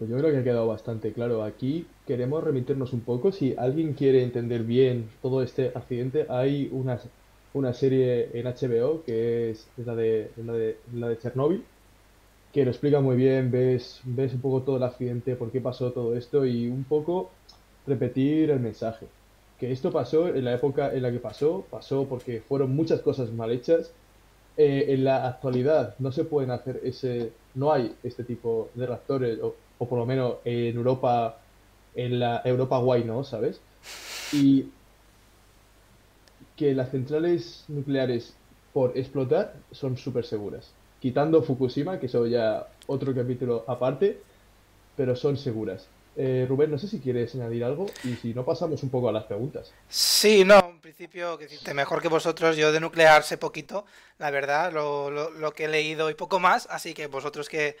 [0.00, 1.44] Pues yo creo que ha quedado bastante claro.
[1.44, 3.32] Aquí queremos remitirnos un poco.
[3.32, 6.98] Si alguien quiere entender bien todo este accidente, hay una,
[7.52, 11.62] una serie en HBO que es, la, de, la, de, la de Chernobyl,
[12.50, 15.92] que lo explica muy bien, ves, ves un poco todo el accidente, por qué pasó
[15.92, 17.30] todo esto y un poco
[17.86, 19.06] repetir el mensaje.
[19.58, 23.30] Que esto pasó en la época en la que pasó, pasó porque fueron muchas cosas
[23.32, 23.92] mal hechas.
[24.56, 29.38] Eh, en la actualidad no se pueden hacer ese, no hay este tipo de reactores,
[29.42, 31.38] o, o por lo menos en Europa,
[31.96, 33.24] en la Europa guay, ¿no?
[33.24, 33.60] ¿Sabes?
[34.32, 34.66] Y
[36.56, 38.36] que las centrales nucleares
[38.72, 40.70] por explotar son súper seguras
[41.00, 44.20] quitando Fukushima, que eso ya otro capítulo aparte,
[44.96, 45.88] pero son seguras.
[46.16, 49.12] Eh, Rubén, no sé si quieres añadir algo y si no pasamos un poco a
[49.12, 49.72] las preguntas.
[49.88, 53.86] Sí, no, en principio, que mejor que vosotros, yo de nuclear sé poquito,
[54.18, 57.76] la verdad, lo, lo, lo, que he leído y poco más, así que vosotros que,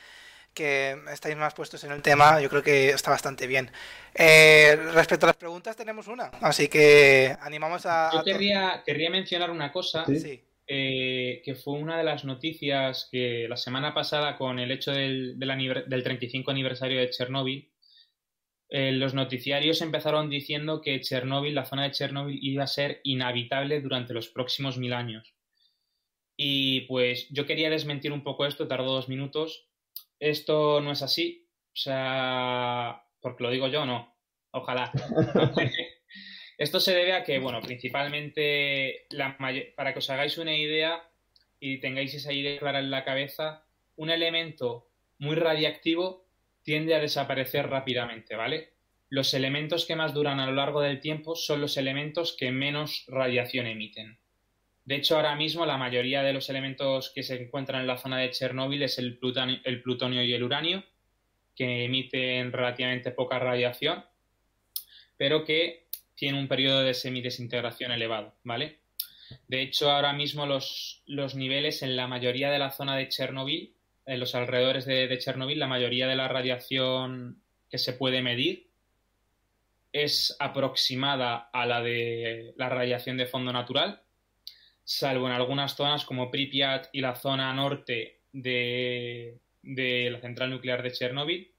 [0.54, 3.70] que estáis más puestos en el tema, yo creo que está bastante bien.
[4.14, 8.10] Eh, respecto a las preguntas, tenemos una, así que animamos a...
[8.12, 10.04] Yo querría, querría mencionar una cosa.
[10.72, 15.36] Eh, que fue una de las noticias que la semana pasada, con el hecho del,
[15.36, 17.72] del, del 35 aniversario de Chernóbil,
[18.72, 23.80] eh, los noticiarios empezaron diciendo que Chernóbil, la zona de Chernóbil, iba a ser inhabitable
[23.80, 25.34] durante los próximos mil años.
[26.36, 29.69] Y pues yo quería desmentir un poco esto, tardó dos minutos.
[30.20, 31.48] Esto no es así.
[31.72, 34.14] O sea, porque lo digo yo, no.
[34.52, 34.92] Ojalá.
[36.58, 39.38] Esto se debe a que, bueno, principalmente, la
[39.74, 41.02] para que os hagáis una idea
[41.58, 43.64] y tengáis esa idea clara en la cabeza,
[43.96, 46.26] un elemento muy radiactivo
[46.62, 48.74] tiende a desaparecer rápidamente, ¿vale?
[49.08, 53.04] Los elementos que más duran a lo largo del tiempo son los elementos que menos
[53.08, 54.18] radiación emiten.
[54.90, 58.18] De hecho, ahora mismo la mayoría de los elementos que se encuentran en la zona
[58.18, 60.82] de Chernóbil es el plutonio, y el uranio,
[61.54, 64.04] que emiten relativamente poca radiación,
[65.16, 65.86] pero que
[66.16, 68.80] tiene un periodo de semidesintegración elevado, ¿vale?
[69.46, 71.04] De hecho, ahora mismo los,
[71.36, 73.72] niveles en la mayoría de la zona de Chernobyl,
[74.06, 78.70] en los alrededores de, de Chernobyl, la mayoría de la radiación que se puede medir
[79.92, 84.02] es aproximada a la de la radiación de fondo natural,
[84.90, 90.82] salvo en algunas zonas como Pripyat y la zona norte de, de la central nuclear
[90.82, 91.52] de Chernóbil,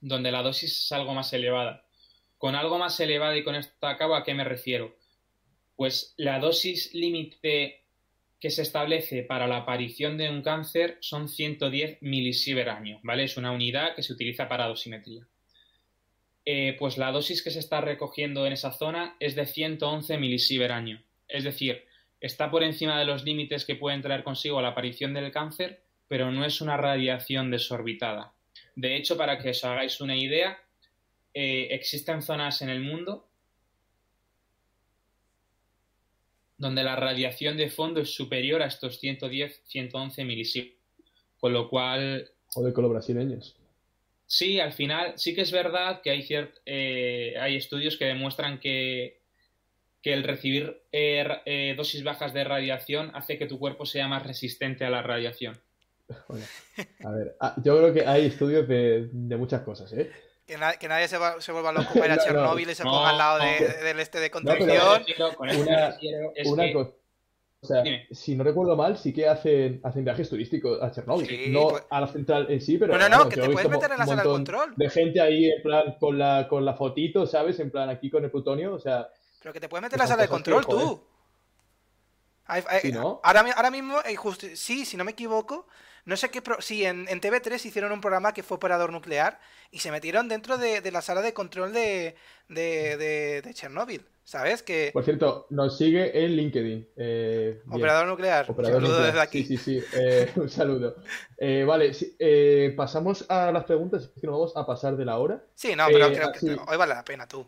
[0.00, 1.84] donde la dosis es algo más elevada.
[2.36, 4.96] Con algo más elevada y con esto acabo, ¿a qué me refiero?
[5.76, 7.84] Pues la dosis límite
[8.40, 13.22] que se establece para la aparición de un cáncer son 110 milisievert año, ¿vale?
[13.22, 15.28] Es una unidad que se utiliza para dosimetría.
[16.44, 20.72] Eh, pues la dosis que se está recogiendo en esa zona es de 111 milisievert
[20.72, 21.00] año.
[21.28, 21.87] Es decir,
[22.20, 26.30] está por encima de los límites que pueden traer consigo la aparición del cáncer, pero
[26.32, 28.32] no es una radiación desorbitada.
[28.74, 30.58] De hecho, para que os hagáis una idea,
[31.34, 33.28] eh, existen zonas en el mundo
[36.56, 40.74] donde la radiación de fondo es superior a estos 110-111 milisievert.
[41.38, 42.28] Con lo cual...
[42.48, 43.56] Joder, con los brasileños.
[44.26, 46.26] Sí, al final sí que es verdad que hay,
[46.66, 49.20] eh, hay estudios que demuestran que,
[50.08, 54.26] que el recibir eh, eh, dosis bajas de radiación hace que tu cuerpo sea más
[54.26, 55.60] resistente a la radiación.
[56.28, 56.44] Bueno,
[57.04, 60.10] a ver, ah, yo creo que hay estudios de, de muchas cosas, ¿eh?
[60.46, 62.26] Que, na que nadie se, va, se, vuelva loco para ir a No, no.
[62.26, 63.84] Chernóbil y se No, ponga al lado de- no.
[63.84, 65.34] del este de No, pero- contención.
[65.38, 66.90] Una- me refiero es Una que- cosa.
[67.60, 68.06] O sea, Dime.
[68.12, 71.26] si no recuerdo mal, sí que hacen, hacen viajes turísticos a Chernóbil.
[71.28, 72.96] Sí, no pues- a la central en sí, pero.
[72.96, 74.72] No, no, no, que te puedes meter en la sala de control.
[74.76, 77.58] De gente ahí, en plan, con la, con la fotito, ¿sabes?
[77.60, 79.08] En plan, aquí con el plutonio, o sea.
[79.40, 81.02] Pero que te puedes meter en la sala de control tú.
[82.46, 83.20] Hay- hay- Sí, ¿no?
[83.22, 85.66] ahora, ahora mismo, eh, justo, sí, si no me equivoco,
[86.06, 86.40] no sé qué.
[86.40, 89.38] Pro, sí, en, en TV3 hicieron un programa que fue operador nuclear
[89.70, 92.16] y se metieron dentro de, de la sala de control de,
[92.48, 94.06] de, de, de Chernóbil.
[94.24, 94.62] ¿Sabes?
[94.62, 94.90] Que.
[94.92, 96.88] Por cierto, nos sigue en LinkedIn.
[96.96, 97.78] Eh, bien.
[97.78, 98.50] Operador nuclear.
[98.50, 99.12] Operador Saludo nuclear.
[99.14, 99.44] desde aquí.
[99.44, 99.86] Sí, sí, sí.
[99.94, 100.96] Eh, un saludo.
[101.38, 102.14] Eh, vale, sí,
[102.76, 104.02] pasamos a las preguntas.
[104.14, 105.42] Es que nos vamos a pasar de la hora.
[105.54, 106.48] Sí, no, pero creo que sí.
[106.66, 107.46] hoy vale la pena tú.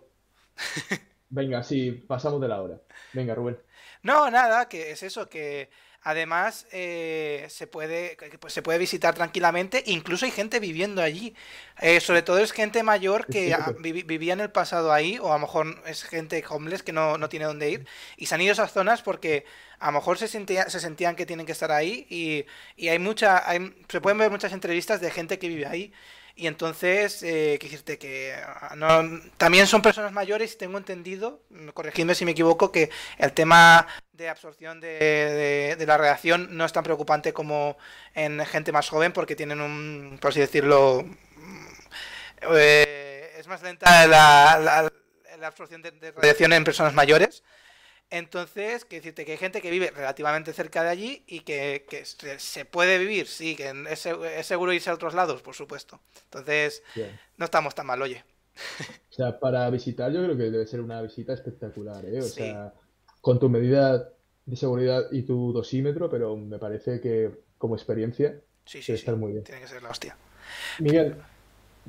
[1.30, 2.80] Venga, sí, pasamos de la hora.
[3.12, 3.58] Venga, Rubén.
[4.02, 5.70] No, nada, que es eso, que
[6.02, 11.34] además eh, se puede, pues, se puede visitar tranquilamente, incluso hay gente viviendo allí.
[11.80, 15.40] Eh, sobre todo es gente mayor que vivía en el pasado ahí, o a lo
[15.40, 18.54] mejor es gente homeless que no, no tiene dónde ir, y se han ido a
[18.54, 19.44] esas zonas porque
[19.78, 22.98] a lo mejor se, sentía- se sentían que tienen que estar ahí, y, y hay
[22.98, 25.92] mucha, hay, se pueden ver muchas entrevistas de gente que vive ahí.
[26.40, 31.42] Y entonces, eh, decirte que ah, no, también son personas mayores, tengo entendido,
[31.74, 32.88] corregidme si me equivoco, que
[33.18, 37.76] el tema de absorción de, de- la radiación no es tan preocupante como
[38.14, 41.04] en gente más joven, porque tienen un, por así decirlo,
[42.54, 44.90] eh, es más lenta la,
[45.42, 47.42] absorción de radiación en personas mayores.
[48.10, 52.04] Entonces, que decirte que hay gente que vive relativamente cerca de allí y que, que
[52.04, 56.00] se, puede vivir, sí, que es, se- es seguro irse a otros lados, por supuesto.
[56.24, 57.20] Entonces, Bien.
[57.36, 58.24] no estamos tan mal, oye.
[59.10, 62.22] O sea, para visitar yo creo que debe ser una visita espectacular, ¿eh?
[62.22, 62.30] O Sí.
[62.30, 62.72] sea,
[63.20, 64.12] con tu medida
[64.46, 69.00] de seguridad y tu dosímetro, pero me parece que como experiencia Sí, sí, debe sí.
[69.00, 69.44] estar muy bien.
[69.44, 70.16] Tiene que ser la hostia.
[70.78, 71.16] Miguel,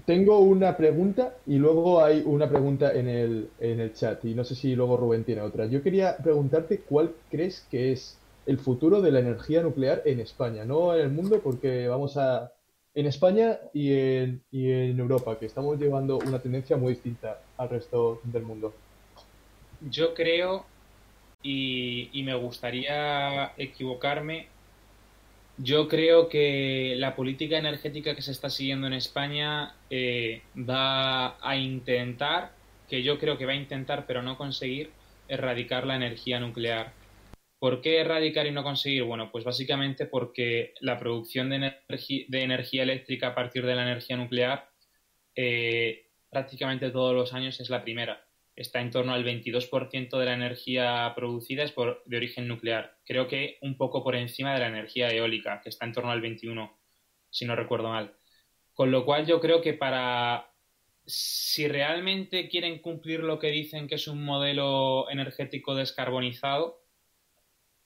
[0.06, 4.44] tengo una pregunta y luego hay una pregunta en el, en el chat y no
[4.44, 5.66] sé si luego Rubén tiene otra.
[5.66, 10.66] Yo quería preguntarte cuál crees que es el futuro de la energía nuclear en España,
[10.66, 12.52] no en el mundo, porque vamos a...
[12.94, 17.70] En España y en, y en Europa, que estamos llevando una tendencia muy distinta al
[17.70, 18.74] resto del mundo.
[19.90, 20.66] Yo creo,
[21.42, 24.48] y, y me gustaría equivocarme,
[25.64, 31.56] yo creo que la política energética que se está siguiendo en España eh, va a
[31.56, 32.54] intentar,
[32.90, 34.92] que yo creo que va a intentar, pero no conseguir,
[35.28, 36.94] erradicar la energía nuclear.
[37.60, 39.04] ¿Por qué erradicar y no conseguir?
[39.04, 44.18] Bueno, pues básicamente porque la producción de, de energía eléctrica a partir de la energía
[44.18, 44.68] nuclear
[45.36, 48.26] eh, prácticamente todos los años es la primera.
[48.56, 52.98] Está en torno al 22% de la energía producida es por, de origen nuclear.
[53.06, 56.22] Creo que un poco por encima de la energía eólica, que está en torno al
[56.22, 56.72] 21%,
[57.30, 58.14] si no recuerdo mal.
[58.74, 60.48] Con lo cual yo creo que para...
[61.06, 66.82] Si realmente quieren cumplir lo que dicen que es un modelo energético descarbonizado,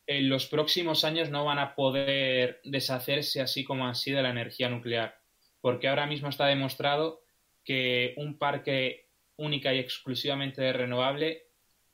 [0.07, 4.69] en los próximos años no van a poder deshacerse así como así de la energía
[4.69, 5.19] nuclear,
[5.61, 7.23] porque ahora mismo está demostrado
[7.63, 9.04] que un parque
[9.37, 11.43] única y exclusivamente de renovable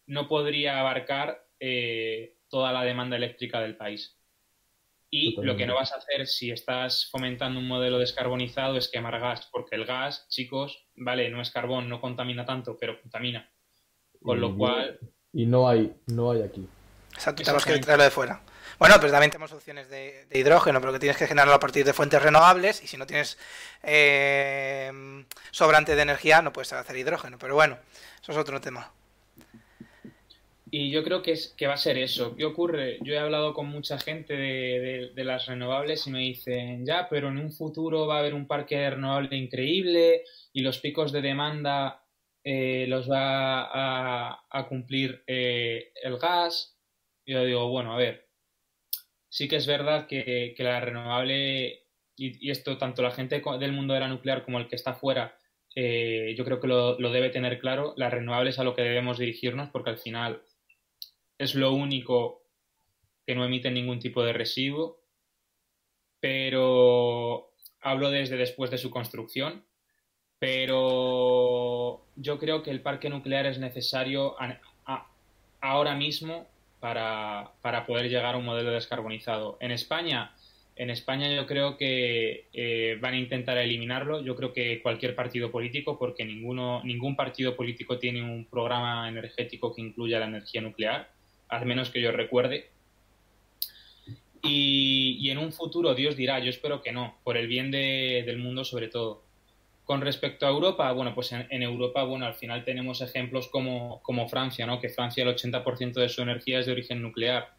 [0.08, 4.18] no podría abarcar eh, toda la demanda eléctrica del país.
[5.14, 9.20] Y lo que no vas a hacer si estás fomentando un modelo descarbonizado es quemar
[9.20, 13.52] gas, porque el gas, chicos, vale, no es carbón, no contamina tanto, pero contamina.
[14.22, 15.00] Con lo cual,
[15.34, 16.66] Y no hay, no hay aquí.
[17.14, 18.42] Exacto, tenemos que traerlo de fuera.
[18.82, 21.94] Bueno, pues también tenemos opciones de, hidrógeno, pero que tienes que generarlo a partir de
[21.94, 23.38] fuentes renovables y si no tienes
[23.84, 24.92] eh,
[25.52, 27.38] sobrante de energía no puedes hacer hidrógeno.
[27.38, 27.78] Pero bueno,
[28.20, 28.92] eso es otro tema.
[30.72, 32.36] Y yo creo que, es, que va a ser eso.
[32.36, 32.98] ¿Qué ocurre?
[33.02, 37.38] Yo he hablado con mucha gente de, las renovables y me dicen, ya, pero en
[37.38, 40.24] un futuro va a haber un parque renovable increíble
[40.54, 42.04] y los picos de demanda
[42.44, 46.80] eh, los va a, cumplir eh, el gas.
[47.28, 48.31] Yo digo, bueno, a ver,
[49.32, 51.86] sí que es verdad que, la renovable,
[52.18, 55.38] y, esto tanto la gente del mundo de la nuclear como el que está fuera,
[55.74, 59.18] eh, yo creo que lo, lo debe tener claro, las renovables a lo que debemos
[59.18, 60.42] dirigirnos porque al final
[61.38, 62.44] es lo único
[63.26, 65.00] que no emite ningún tipo de residuo,
[66.20, 69.64] pero hablo desde después de su construcción,
[70.40, 74.36] pero yo creo que el parque nuclear es necesario
[75.62, 76.51] ahora mismo
[76.82, 77.54] para,
[77.88, 79.58] poder llegar a un modelo descarbonizado.
[79.62, 80.34] En España,
[80.76, 84.22] en España yo creo que eh, van a intentar eliminarlo.
[84.22, 89.74] Yo creo que cualquier partido político, porque ninguno, ningún partido político tiene un programa energético
[89.74, 91.10] que incluya la energía nuclear
[91.52, 92.70] al menos que yo recuerde.
[94.42, 98.64] Y, en un futuro Dios dirá, yo espero que no, por el bien del mundo
[98.64, 99.22] sobre todo.
[99.86, 104.30] Con respecto a Europa, bueno, pues en, Europa, bueno, al final tenemos ejemplos como, como
[104.30, 104.80] Francia, ¿no?
[104.80, 107.50] Que Francia el 80% de su energía es de origen nuclear.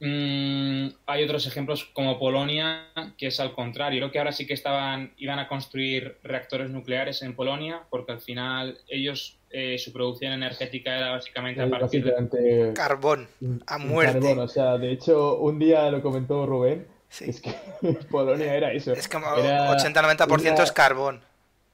[0.00, 4.00] Mm, hay otros ejemplos como Polonia, que es al contrario.
[4.00, 8.20] Creo que ahora sí que estaban, iban a construir reactores nucleares en Polonia, porque al
[8.20, 13.28] final ellos, eh, su producción energética era básicamente a partir de carbón,
[13.66, 14.20] a muerte.
[14.20, 16.86] Carbón, o sea, de hecho, un día lo comentó Rubén,
[17.20, 17.54] es que
[18.10, 18.92] Polonia era eso.
[18.92, 21.20] Es como 80-90% es carbón.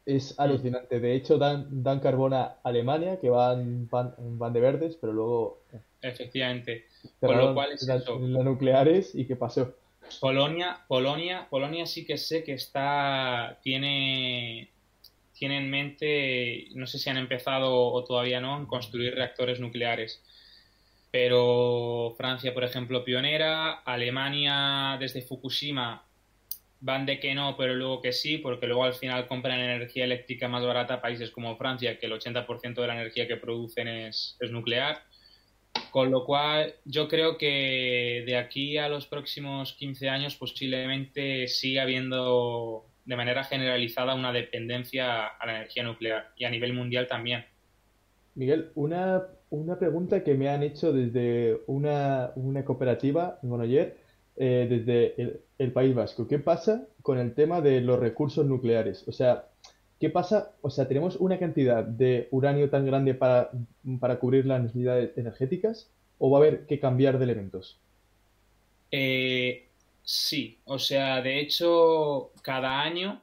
[0.06, 0.98] Es alucinante.
[0.98, 5.62] De hecho, dan, dan carbón a Alemania, que van, van, van de verdes, pero luego...
[6.02, 6.86] Efectivamente.
[7.20, 8.18] Con lo cual es eso.
[8.18, 9.74] nucleares y qué pasó.
[10.18, 14.70] Polonia, Polonia, Polonia sí que sé que está, tiene,
[15.32, 20.22] tiene en mente, no sé si han empezado o todavía no, en construir reactores nucleares.
[21.10, 26.06] Pero Francia, por ejemplo, pionera, Alemania desde Fukushima
[26.80, 30.48] van de que no, pero luego que sí, porque luego al final compran energía eléctrica
[30.48, 34.36] más barata a países como Francia, que el 80% de la energía que producen es,
[34.40, 35.02] es nuclear.
[35.90, 41.82] Con lo cual, yo creo que de aquí a los próximos 15 años posiblemente siga
[41.82, 47.44] habiendo de manera generalizada una dependencia a la energía nuclear y a nivel mundial también.
[48.34, 53.96] Miguel, una, una pregunta que me han hecho desde una, una cooperativa en ayer,
[54.36, 56.26] eh, desde el País Vasco.
[56.26, 59.06] ¿Qué pasa con el tema de los recursos nucleares?
[59.06, 59.50] O sea,
[60.00, 60.56] ¿Qué pasa?
[60.62, 63.50] O sea, ¿tenemos una cantidad de uranio tan grande para,
[64.18, 67.78] cubrir las necesidades energéticas o va a haber que cambiar de elementos?
[68.90, 69.68] Eh,
[70.02, 73.22] sí, o sea, de hecho, cada año,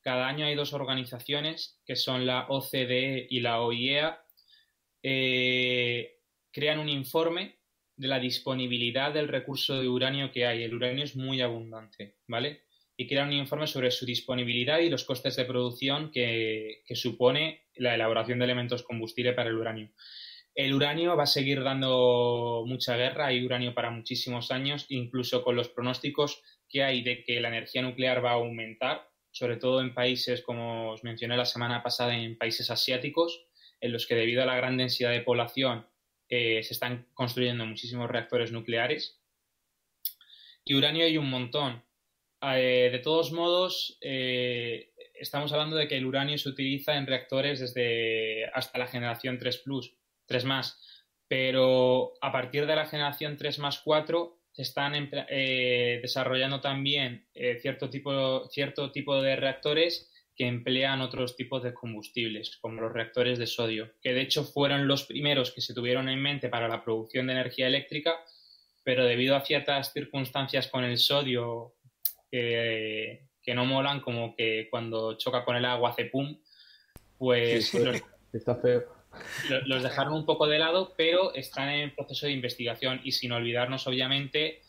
[0.00, 4.21] cada año hay dos organizaciones que son la OCDE y la OIEA,
[5.02, 7.58] eh, crean un informe
[7.96, 10.62] de la disponibilidad del recurso de uranio que hay.
[10.62, 12.62] El uranio es muy abundante, ¿vale?
[12.96, 17.94] y crear un informe sobre su disponibilidad y los costes de producción que, supone la
[17.94, 19.90] elaboración de elementos combustibles para el uranio.
[20.54, 25.56] El uranio va a seguir dando mucha guerra, hay uranio para muchísimos años, incluso con
[25.56, 29.94] los pronósticos que hay de que la energía nuclear va a aumentar, sobre todo en
[29.94, 33.46] países, como os mencioné la semana pasada, en países asiáticos,
[33.82, 35.84] en los que debido a la gran densidad de población
[36.28, 39.20] eh, se están construyendo muchísimos reactores nucleares.
[40.64, 41.82] Y uranio hay un montón.
[42.40, 47.58] Eh, de todos modos, eh, estamos hablando de que el uranio se utiliza en reactores
[47.58, 49.94] desde hasta la generación 3 Plus,
[50.26, 50.80] 3 más,
[51.26, 55.10] pero a partir de la generación 3 más 4 se están
[56.02, 57.26] desarrollando también
[57.62, 63.38] cierto, tipo, cierto tipo de reactores que emplean otros tipos de combustibles, como los reactores
[63.38, 66.82] de sodio, que de hecho fueron los primeros que se tuvieron en mente para la
[66.82, 68.14] producción de energía eléctrica,
[68.82, 71.74] pero debido a ciertas circunstancias con el sodio
[72.30, 76.38] que, no molan, como que cuando choca con el agua hace pum,
[77.18, 78.02] pues los,
[78.32, 78.84] está feo.
[79.66, 83.86] Los dejaron un poco de lado, pero están en proceso de investigación y sin olvidarnos,
[83.86, 84.62] obviamente,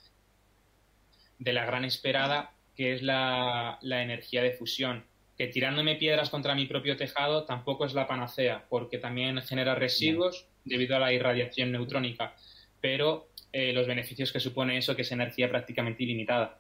[1.40, 5.06] de la gran esperada que es la, energía de fusión.
[5.38, 10.48] Que tirándome piedras contra mi propio tejado tampoco es la panacea, porque también genera residuos
[10.64, 12.36] debido a la irradiación neutrónica,
[12.82, 16.60] pero eh, los beneficios que supone eso, que es energía prácticamente ilimitada.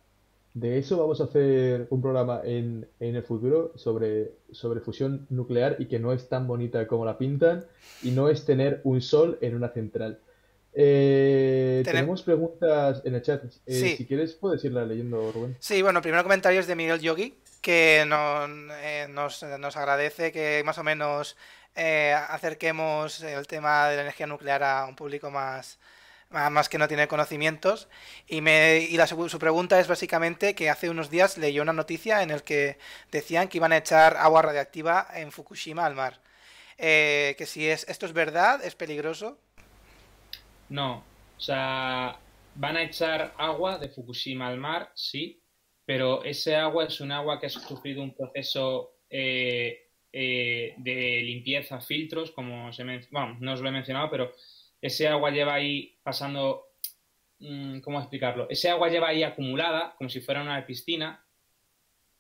[0.53, 5.77] De eso vamos a hacer un programa en, en el futuro sobre, sobre fusión nuclear
[5.79, 7.65] y que no es tan bonita como la pintan
[8.03, 10.19] y no es tener un sol en una central.
[10.75, 13.43] Eh, Tenem- tenemos preguntas en el chat.
[13.45, 13.95] Eh, Sí.
[13.97, 15.55] Si quieres, puedes irla leyendo, Rubén.
[15.59, 18.45] Sí, bueno, el primer comentario es de Miguel Yogi, que no-
[18.81, 21.35] eh, nos, nos agradece que más o menos
[21.75, 25.79] eh, acerquemos el tema de la energía nuclear a un público más,
[26.29, 27.87] más, que no tiene conocimientos.
[28.27, 31.73] Y, me, y la, su su pregunta es básicamente que hace unos días leyó una
[31.73, 32.77] noticia en el que
[33.11, 36.19] decían que iban a echar agua radiactiva en Fukushima al mar.
[36.77, 39.37] Eh, que si es, esto es verdad, es peligroso.
[40.69, 41.03] No,
[41.37, 42.19] o sea,
[42.55, 45.41] van a echar agua de Fukushima al mar, sí,
[45.85, 51.81] pero ese agua es un agua que ha sufrido un proceso eh, eh, de limpieza,
[51.81, 54.31] filtros, como se bueno, no os lo he mencionado, pero
[54.81, 56.67] ese agua lleva ahí pasando,
[57.39, 58.47] mm, ¿cómo explicarlo?
[58.49, 61.25] Ese agua lleva ahí acumulada, como si fuera una piscina,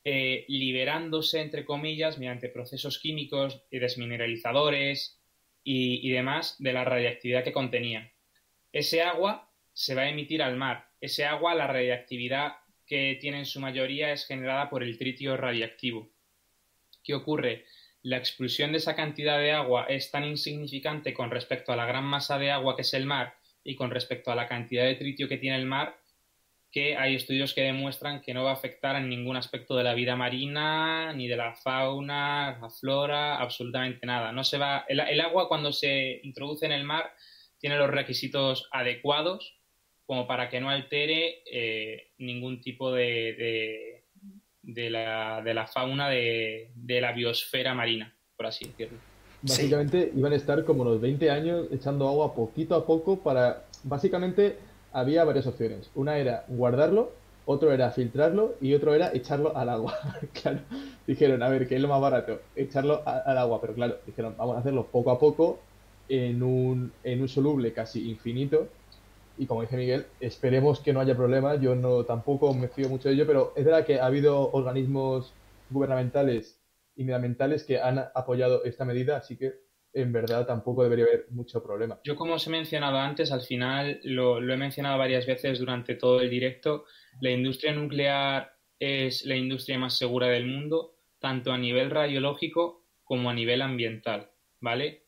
[0.03, 5.21] eh, liberándose, entre comillas, mediante procesos químicos y desmineralizadores
[5.63, 8.12] y, y demás de la radiactividad que contenía.
[8.73, 10.89] Ese agua se va a emitir al mar.
[10.99, 12.57] Ese agua, la radiactividad
[12.87, 16.09] que tiene en su mayoría es generada por el tritio radiactivo.
[17.03, 17.65] ¿Qué ocurre?
[18.01, 22.03] La expulsión de esa cantidad de agua es tan insignificante con respecto a la gran
[22.03, 25.29] masa de agua que es el mar y con respecto a la cantidad de tritio
[25.29, 25.97] que tiene el mar
[26.71, 29.93] que hay estudios que demuestran que no va a afectar en ningún aspecto de la
[29.93, 34.31] vida marina, ni de la fauna, la flora, absolutamente nada.
[34.31, 37.13] No se va, el, el agua cuando se introduce en el mar
[37.63, 39.57] tiene los requisitos adecuados
[40.05, 43.05] como para que no altere eh, ningún tipo de,
[43.39, 44.03] de,
[44.63, 48.97] de la, de la fauna de, de la biosfera marina, por así decirlo.
[49.43, 53.63] Básicamente iban a estar como unos 20 años echando agua poquito a poco para...
[53.83, 54.57] Básicamente
[54.91, 55.89] había varias opciones.
[55.95, 57.13] Una era guardarlo,
[57.45, 59.97] otro era filtrarlo y otro era echarlo al agua.
[60.41, 60.59] claro,
[61.07, 62.41] dijeron, a ver, ¿qué es lo más barato?
[62.57, 65.61] Echarlo a- al agua, pero claro, dijeron, vamos a hacerlo poco a poco
[66.09, 68.69] en un, en un soluble casi infinito.
[69.37, 71.59] Y como dice Miguel, esperemos que no haya problemas.
[71.59, 75.33] Yo no tampoco me fío mucho de ello, pero es verdad que ha habido organismos
[75.69, 76.61] gubernamentales
[76.95, 79.53] y medioambientales que han apoyado esta medida, así que
[79.93, 81.99] en verdad tampoco debería haber mucho problema.
[82.03, 85.95] Yo, como os he mencionado antes, al final lo, lo he mencionado varias veces durante
[85.95, 86.85] todo el directo,
[87.21, 93.29] la industria nuclear es la industria más segura del mundo, tanto a nivel radiológico como
[93.29, 95.02] a nivel ambiental, ¿vale?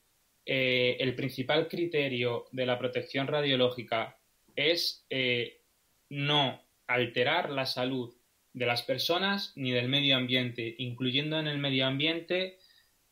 [0.45, 4.19] Eh, el principal criterio de la protección radiológica
[4.55, 5.61] es eh,
[6.09, 8.13] no alterar la salud
[8.53, 12.57] de las personas ni del medio ambiente, incluyendo en el medio ambiente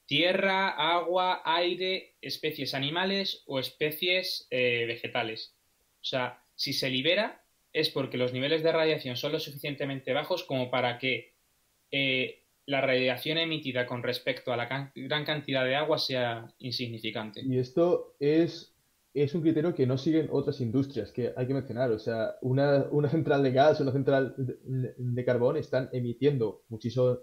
[0.05, 5.55] tierra, agua, aire, especies animales o especies eh, vegetales.
[6.01, 10.43] O sea, si se libera es porque los niveles de radiación son lo suficientemente bajos
[10.43, 11.34] como para que
[12.66, 17.41] la radiación emitida con respecto a la gran cantidad de agua sea insignificante.
[17.43, 18.74] Y esto es,
[19.14, 21.91] es un criterio que no siguen otras industrias, que hay que mencionar.
[21.91, 27.20] O sea, una, una central de gas, una central de, de carbón están emitiendo muchísimo,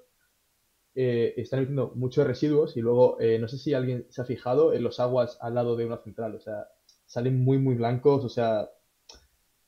[0.95, 4.75] eh, están emitiendo muchos residuos y luego, eh, no sé si alguien se ha fijado
[4.75, 6.35] en los aguas al lado de una central.
[6.35, 6.69] O sea,
[7.07, 8.27] salen muy, muy blancos.
[8.27, 8.69] O sea,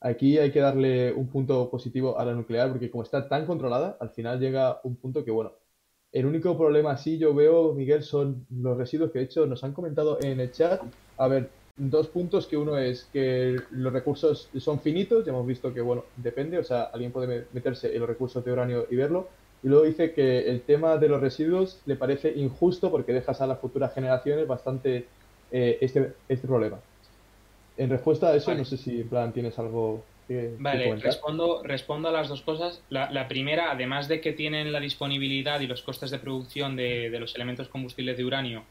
[0.01, 3.97] aquí hay que darle un punto positivo a la nuclear porque como está tan controlada,
[4.01, 5.62] al final llega un punto que, bueno,
[6.13, 9.73] el único problema así yo veo, Miguel, son los residuos que de hecho nos han
[9.73, 10.83] comentado en el chat.
[11.17, 15.73] A ver, dos puntos, que uno es que los recursos son finitos, ya hemos visto
[15.73, 19.29] que, bueno, depende, o sea, alguien puede meterse en los recursos de uranio y verlo.
[19.63, 23.47] Y luego dice que el tema de los residuos le parece injusto porque dejas a
[23.47, 25.07] las futuras generaciones bastante
[25.51, 26.79] eh, este, este problema.
[27.77, 28.59] En respuesta a eso, Vale.
[28.59, 32.83] no sé si, en plan, tienes algo Vale, respondo, respondo a las dos cosas.
[32.89, 37.11] La, la primera, además de que tienen la disponibilidad y los costes de producción de,
[37.11, 38.65] de los elementos combustibles de uranio,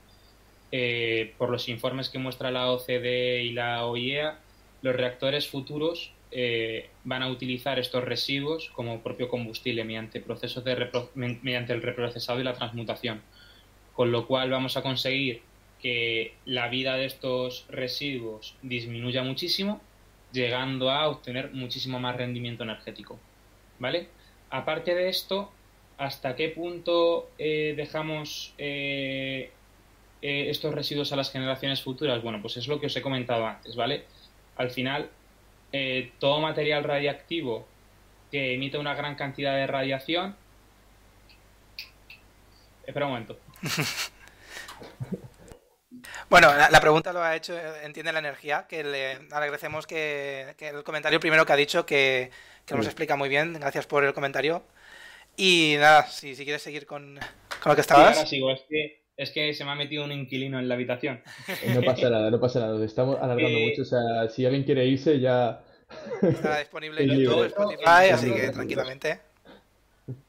[0.71, 4.39] eh, por los informes que muestra la OCDE y la OIEA,
[4.81, 10.89] los reactores futuros eh, van a utilizar estos residuos como propio combustible mediante procesos de
[11.13, 13.21] mediante el reprocesado y la transmutación.
[13.93, 15.41] Con lo cual vamos a conseguir
[15.81, 19.81] que la vida de estos residuos disminuya muchísimo,
[20.31, 23.19] llegando a obtener muchísimo más rendimiento energético.
[23.79, 24.09] ¿Vale?
[24.49, 25.51] Aparte de esto,
[25.97, 29.51] ¿hasta qué punto eh, dejamos eh,
[30.21, 32.21] eh, estos residuos a las generaciones futuras?
[32.21, 34.05] Bueno, pues es lo que os he comentado antes, ¿vale?
[34.57, 35.09] Al final,
[36.19, 37.65] todo material radiactivo
[38.29, 40.35] que emite una gran cantidad de radiación.
[42.85, 43.39] Espera un momento.
[46.31, 47.53] Bueno, la, pregunta lo ha hecho,
[47.83, 52.31] entiende la energía, que le agradecemos que, que el comentario primero que ha dicho, que,
[52.65, 52.89] que nos Sí.
[52.89, 54.63] explica muy bien, gracias por el comentario.
[55.35, 57.19] Y nada, si, si quieres seguir con,
[57.61, 58.29] con lo que Sí, ahora estabas.
[58.29, 58.49] sigo.
[58.51, 61.21] Es que Es que se me ha metido un inquilino en la habitación.
[61.75, 62.83] No pasa nada, no pasa nada.
[62.83, 63.81] Estamos alargando Eh, mucho.
[63.83, 65.61] O sea, si alguien quiere irse, ya.
[66.21, 67.45] Está disponible en YouTube.
[67.47, 69.19] Spotify, así que tranquilamente.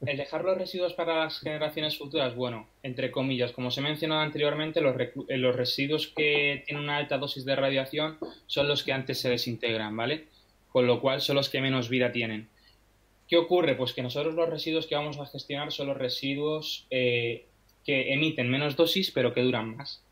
[0.05, 4.21] El dejar los residuos para las generaciones futuras, bueno, entre comillas, como os he mencionado
[4.21, 8.17] anteriormente, los, eh, los residuos que tienen una alta dosis de radiación
[8.47, 10.27] son los que antes se desintegran, ¿vale?
[10.71, 12.49] Con lo cual son los que menos vida tienen.
[13.27, 13.75] ¿Qué ocurre?
[13.75, 17.47] Pues que nosotros los residuos que vamos a gestionar son los residuos eh,
[17.83, 20.03] que emiten menos dosis pero que duran más.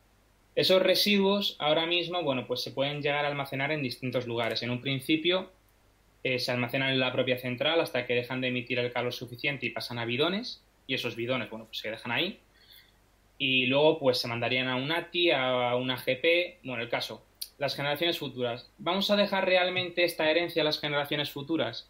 [0.54, 4.62] Esos residuos ahora mismo, bueno, pues se pueden llegar a almacenar en distintos lugares.
[4.62, 5.50] En un principio
[6.24, 9.66] eh, se almacenan en la propia central hasta que dejan de emitir el calor suficiente
[9.66, 10.62] y pasan a bidones.
[10.86, 12.40] Y esos bidones, bueno, pues se dejan ahí.
[13.38, 16.64] Y luego, pues se mandarían a un ATI, a una GP.
[16.64, 17.24] Bueno, el caso,
[17.58, 18.70] las generaciones futuras.
[18.78, 21.88] ¿Vamos a dejar realmente esta herencia a las generaciones futuras?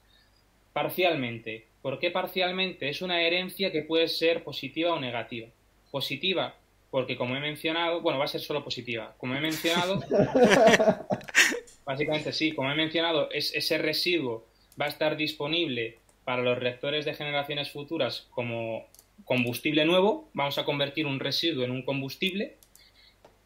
[0.73, 1.67] Parcialmente.
[1.83, 2.89] ¿Por qué parcialmente?
[2.89, 5.49] Es una herencia que puede ser positiva o negativa.
[5.91, 6.55] Positiva,
[6.91, 9.15] porque como he mencionado, bueno, va a ser solo positiva.
[9.19, 10.01] Como he mencionado,
[11.85, 14.47] básicamente sí, como he mencionado, es, ese residuo
[14.81, 18.87] va a estar disponible para los reactores de generaciones futuras como
[19.25, 20.29] combustible nuevo.
[20.35, 22.57] Vamos a convertir un residuo en un combustible.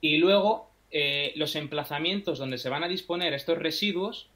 [0.00, 4.28] Y luego, eh, los emplazamientos donde se van a disponer estos residuos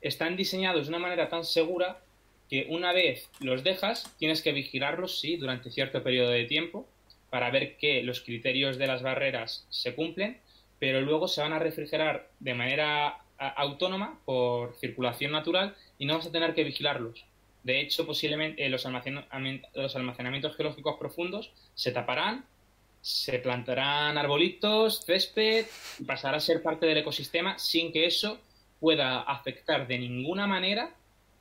[0.00, 2.00] están diseñados de una manera tan segura
[2.48, 6.86] que una vez los dejas, tienes que vigilarlos, sí, durante cierto periodo de tiempo
[7.30, 10.38] para ver que los criterios de las barreras se cumplen,
[10.78, 16.26] pero luego se van a refrigerar de manera autónoma por circulación natural y no vas
[16.26, 17.24] a tener que vigilarlos.
[17.62, 22.44] De hecho, posiblemente eh, los, almacenamientos geológicos profundos se taparán,
[23.00, 25.66] se plantarán arbolitos, césped,
[26.06, 28.38] pasará a ser parte del ecosistema sin que eso
[28.80, 30.94] pueda afectar de ninguna manera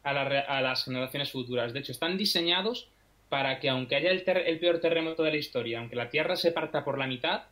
[0.03, 1.73] a, la a las generaciones futuras.
[1.73, 2.87] De hecho, están diseñados
[3.27, 6.51] para que aunque haya el, el peor terremoto de la historia, aunque la Tierra se
[6.51, 7.43] parta por la mitad,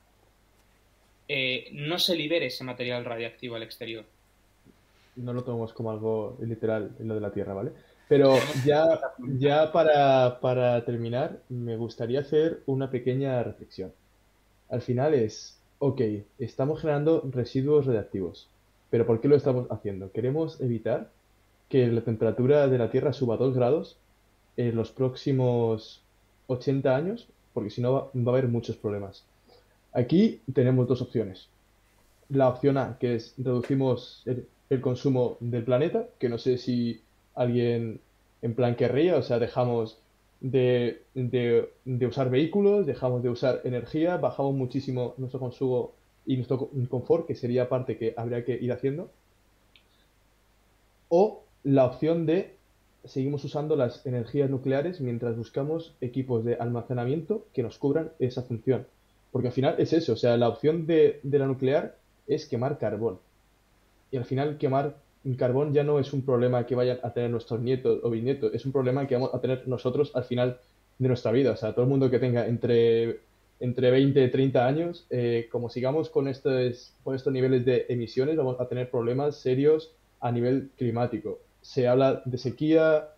[1.27, 4.05] eh, no se libere ese material radiactivo al exterior.
[5.22, 7.72] No lo tomemos como algo literal en lo de la Tierra, ¿vale?
[8.07, 8.35] Pero
[8.65, 8.99] ya,
[9.38, 13.93] ya para, para terminar, me gustaría hacer una pequeña reflexión.
[14.69, 16.02] Al final es, ok,
[16.38, 18.49] estamos generando residuos radiactivos,
[18.89, 20.11] pero ¿por qué lo estamos haciendo?
[20.11, 21.10] Queremos evitar
[21.69, 23.98] que la temperatura de la Tierra suba 2 grados
[24.57, 26.02] en los próximos
[26.48, 29.23] 80 años, porque si no va, a haber muchos problemas.
[29.93, 31.48] Aquí tenemos dos opciones.
[32.30, 34.23] La opción A, que es reducimos
[34.72, 37.02] el consumo del planeta, que no sé si
[37.35, 38.02] alguien
[38.41, 39.99] en plan querría, o sea, dejamos
[40.41, 45.93] de, de- de usar vehículos, dejamos de usar energía, bajamos muchísimo nuestro consumo
[46.26, 49.11] y nuestro co- confort, que sería parte que habría que ir haciendo.
[51.10, 52.57] O la opción de
[53.03, 58.88] seguimos usando las energías nucleares mientras buscamos equipos de almacenamiento que nos cubran esa función.
[59.31, 62.80] Porque al final es eso, o sea, la opción de, de la nuclear es quemar
[62.80, 63.19] carbón.
[64.12, 64.96] Y al final quemar
[65.38, 68.66] carbón ya no es un problema que vayan a tener nuestros nietos o bisnietos, es
[68.66, 70.60] un problema que vamos a tener nosotros al final
[70.98, 71.52] de nuestra vida.
[71.52, 73.20] O sea, todo el mundo que tenga entre,
[73.60, 78.36] entre 20 y 30 años, eh, como sigamos con estos, con estos niveles de emisiones,
[78.38, 81.40] vamos a tener problemas serios a nivel climático.
[81.62, 83.10] Se habla de sequía,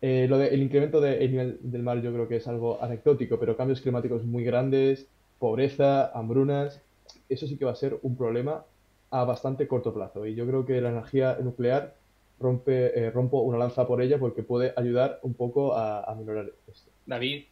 [0.00, 3.38] eh, lo de- el incremento del nivel del mar yo creo que es algo anecdótico,
[3.38, 5.06] pero cambios climáticos muy grandes,
[5.38, 6.80] pobreza, hambrunas,
[7.28, 8.64] eso sí que va a ser un problema
[9.12, 10.26] a bastante corto plazo.
[10.26, 11.94] Y yo creo que la energía nuclear
[12.40, 16.50] rompe, eh, rompo una lanza por ella porque puede ayudar un poco a, a minorar
[16.66, 16.90] esto.
[17.06, 17.44] David,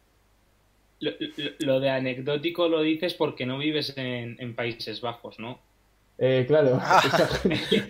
[0.99, 5.59] lo, lo- lo de anecdótico lo dices porque no vives en, en Países Bajos, ¿no?
[6.17, 6.79] Eh, claro,
[7.41, 7.89] gente-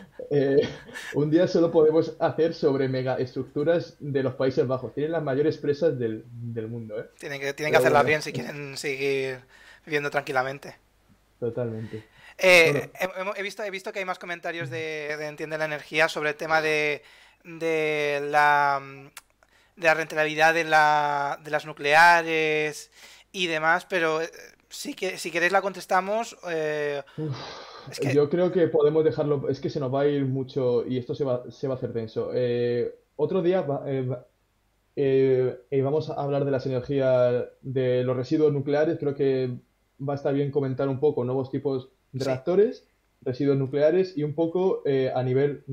[0.30, 0.68] eh,
[1.14, 4.94] un día solo podemos hacer sobre megaestructuras de los Países Bajos.
[4.94, 7.06] Tienen las mayores presas del, del mundo, ¿eh?
[7.18, 8.08] Tienen que, tienen que hacerlas bueno.
[8.08, 9.40] bien si quieren seguir
[9.84, 10.76] viviendo tranquilamente.
[11.38, 12.04] Totalmente.
[12.42, 16.08] Eh, he, he visto, he visto que hay más comentarios de, de Entiende la Energía
[16.08, 17.02] sobre el tema de,
[17.44, 18.80] de la,
[19.76, 22.90] de la rentabilidad de, la, de las nucleares
[23.32, 24.30] y demás, pero eh,
[24.96, 26.36] que, si queréis la contestamos.
[26.48, 27.02] eh,
[27.90, 30.86] es que- Yo creo que podemos dejarlo, es que se nos va a ir mucho
[30.86, 32.30] y esto se va, se va a hacer denso.
[32.34, 34.26] Eh, otro día va- va-
[35.82, 38.98] vamos a hablar de las energías de los residuos nucleares.
[38.98, 39.50] Creo que
[40.06, 42.24] va a estar bien comentar un poco nuevos tipos Sí.
[42.24, 42.84] reactores,
[43.22, 45.64] residuos nucleares y un poco eh, a nivel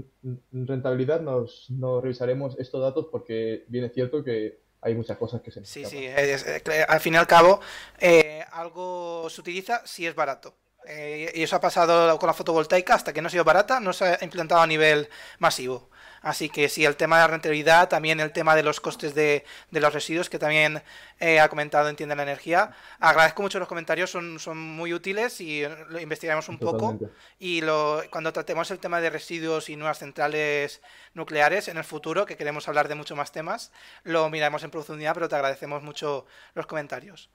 [0.51, 5.51] rentabilidad nos, nos revisaremos estos datos porque bien es cierto que hay muchas cosas que
[5.51, 5.99] se nos Sí, escapan.
[5.99, 7.59] sí, es- es- al fin y al cabo,
[7.99, 10.55] eh, algo se utiliza si es barato.
[10.89, 13.91] Eh, y eso ha pasado con la fotovoltaica, hasta que no ha sido barata, no
[13.91, 15.09] se ha implantado a nivel
[15.39, 15.89] masivo.
[16.21, 19.45] Así que sí, el tema de la rentabilidad, también el tema de los costes de,
[19.71, 20.81] de los residuos, que también
[21.19, 22.71] eh, ha comentado Entiende la Energía.
[22.99, 26.99] Agradezco mucho los comentarios, son, son muy útiles y lo investigaremos un poco.
[27.39, 30.81] Y lo, cuando tratemos el tema de residuos y nuevas centrales
[31.13, 33.71] nucleares en el futuro, que queremos hablar de muchos más temas,
[34.03, 37.29] lo miraremos en profundidad, pero te agradecemos mucho los comentarios.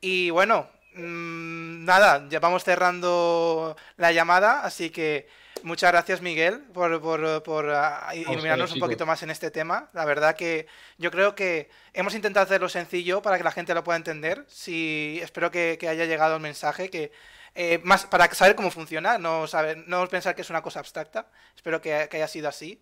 [0.00, 5.28] Y bueno, mmm, nada, ya vamos cerrando la llamada, así que
[5.66, 9.90] muchas gracias Miguel por, por, por uh, iluminarnos un poquito más en este tema.
[9.92, 10.66] La verdad que
[10.96, 14.44] yo creo que hemos intentado hacerlo sencillo para que la gente lo pueda entender.
[14.48, 17.12] Sí, espero que, que haya llegado el mensaje, que
[17.54, 21.26] eh, más para saber cómo funciona, no, saber, no pensar que es una cosa abstracta.
[21.54, 22.80] Espero que, que haya sido así.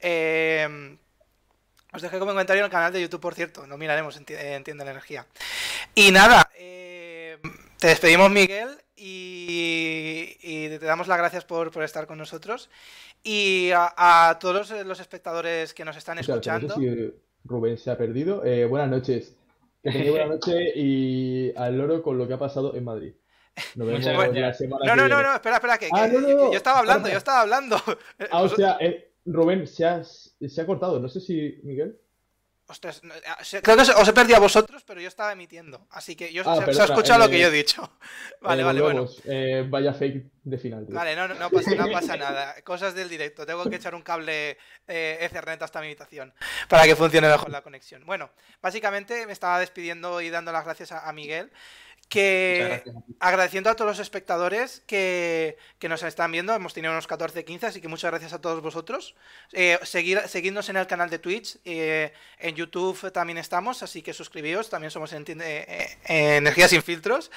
[0.00, 0.98] Eh,
[1.92, 3.66] os dejé como comentario en el canal de YouTube, por cierto.
[3.68, 5.26] No miraremos, entiende la energía.
[5.94, 7.03] Y nada, eh,
[7.78, 12.70] te despedimos, Miguel, y, y, te damos las gracias por, por estar con nosotros.
[13.22, 16.68] Y a, a todos los, espectadores que nos están escuchando.
[16.68, 18.44] No sé si Rubén se ha perdido.
[18.44, 19.36] Eh, buenas noches.
[19.82, 23.14] Que tengáis buena noche y al loro con lo que ha pasado en Madrid.
[23.76, 26.50] Nos vemos la semana no, no, no, no, espera, espera, que, ah, que, no, no,
[26.50, 27.76] yo estaba hablando, yo estaba hablando.
[28.30, 30.98] Ah, o sea, eh, Rubén, se ha, se ha cortado.
[30.98, 31.98] No sé si, Miguel.
[32.66, 35.86] Ostras, eh, creo que os he perdido a vosotros, pero yo estaba emitiendo.
[35.90, 37.98] Así que yo ah, se, se, ha escuchado eh, lo que yo he dicho.
[38.40, 39.06] Vale, eh, vale, bueno.
[39.24, 40.86] Eh, vaya fake de final.
[40.86, 40.94] Tío.
[40.94, 42.54] Vale, no, no, no, pasa, no, pasa, nada.
[42.62, 43.44] Cosas del directo.
[43.44, 44.56] Tengo que echar un cable
[44.88, 46.32] eh, Ethernet hasta mi habitación
[46.68, 48.06] para que funcione mejor la conexión.
[48.06, 48.30] Bueno,
[48.62, 51.50] básicamente me estaba despidiendo y dando las gracias a, a Miguel
[52.06, 52.84] que
[53.20, 57.66] agradeciendo a todos los espectadores que, que, nos están viendo, hemos tenido unos 14, 15,
[57.66, 59.14] así que muchas gracias a todos vosotros.
[59.52, 64.12] Eh, seguir, seguidnos en el canal de Twitch, eh, en YouTube también estamos, así que
[64.12, 67.30] suscribíos, también somos en, eh, Energía sin filtros.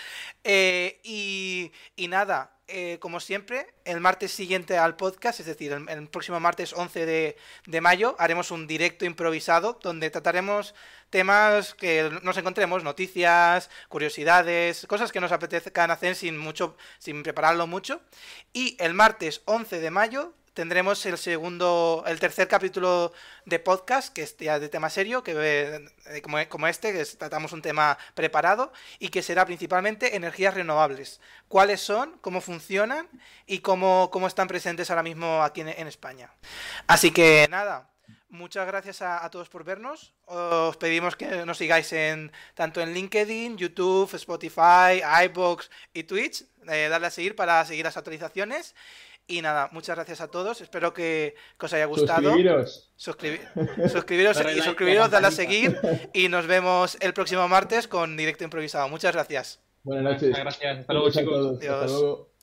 [0.43, 6.39] Y, y nada, eh, como siempre, el martes siguiente al podcast, es decir, el, próximo
[6.39, 10.75] martes 11 de, de, mayo, haremos un directo improvisado donde trataremos
[11.09, 17.67] temas que nos encontremos, noticias, curiosidades, cosas que nos apetezcan hacer sin mucho, sin prepararlo
[17.67, 18.01] mucho.
[18.51, 23.13] Y el martes 11 de mayo tendremos el segundo, el tercer capítulo
[23.45, 27.53] de podcast, que es ya de tema serio, que eh, como, como, este, que tratamos
[27.53, 31.21] un tema preparado, y que será principalmente energías renovables.
[31.47, 32.17] ¿Cuáles son?
[32.21, 33.07] ¿Cómo funcionan?
[33.45, 36.31] Y cómo, cómo están presentes ahora mismo aquí en, España.
[36.87, 37.91] Así que nada.
[38.29, 40.15] Muchas gracias a, a, todos por vernos.
[40.25, 46.45] Os pedimos que nos sigáis en tanto en LinkedIn, YouTube, Spotify, iBox y Twitch.
[46.67, 48.73] Eh, darle a seguir para seguir las actualizaciones.
[49.27, 50.61] Y nada, muchas gracias a todos.
[50.61, 52.29] Espero que, que os haya gustado.
[52.29, 52.91] Suscribiros.
[52.95, 53.39] Suscribi
[53.89, 55.77] suscribiros y suscribiros, dale a seguir.
[56.13, 58.87] Y nos vemos el próximo martes con directo improvisado.
[58.87, 59.59] Muchas gracias.
[59.83, 60.29] Buenas noches.
[60.29, 60.79] Muchas gracias.
[60.79, 61.59] Hasta luego, chicos.
[61.61, 62.36] Hasta luego.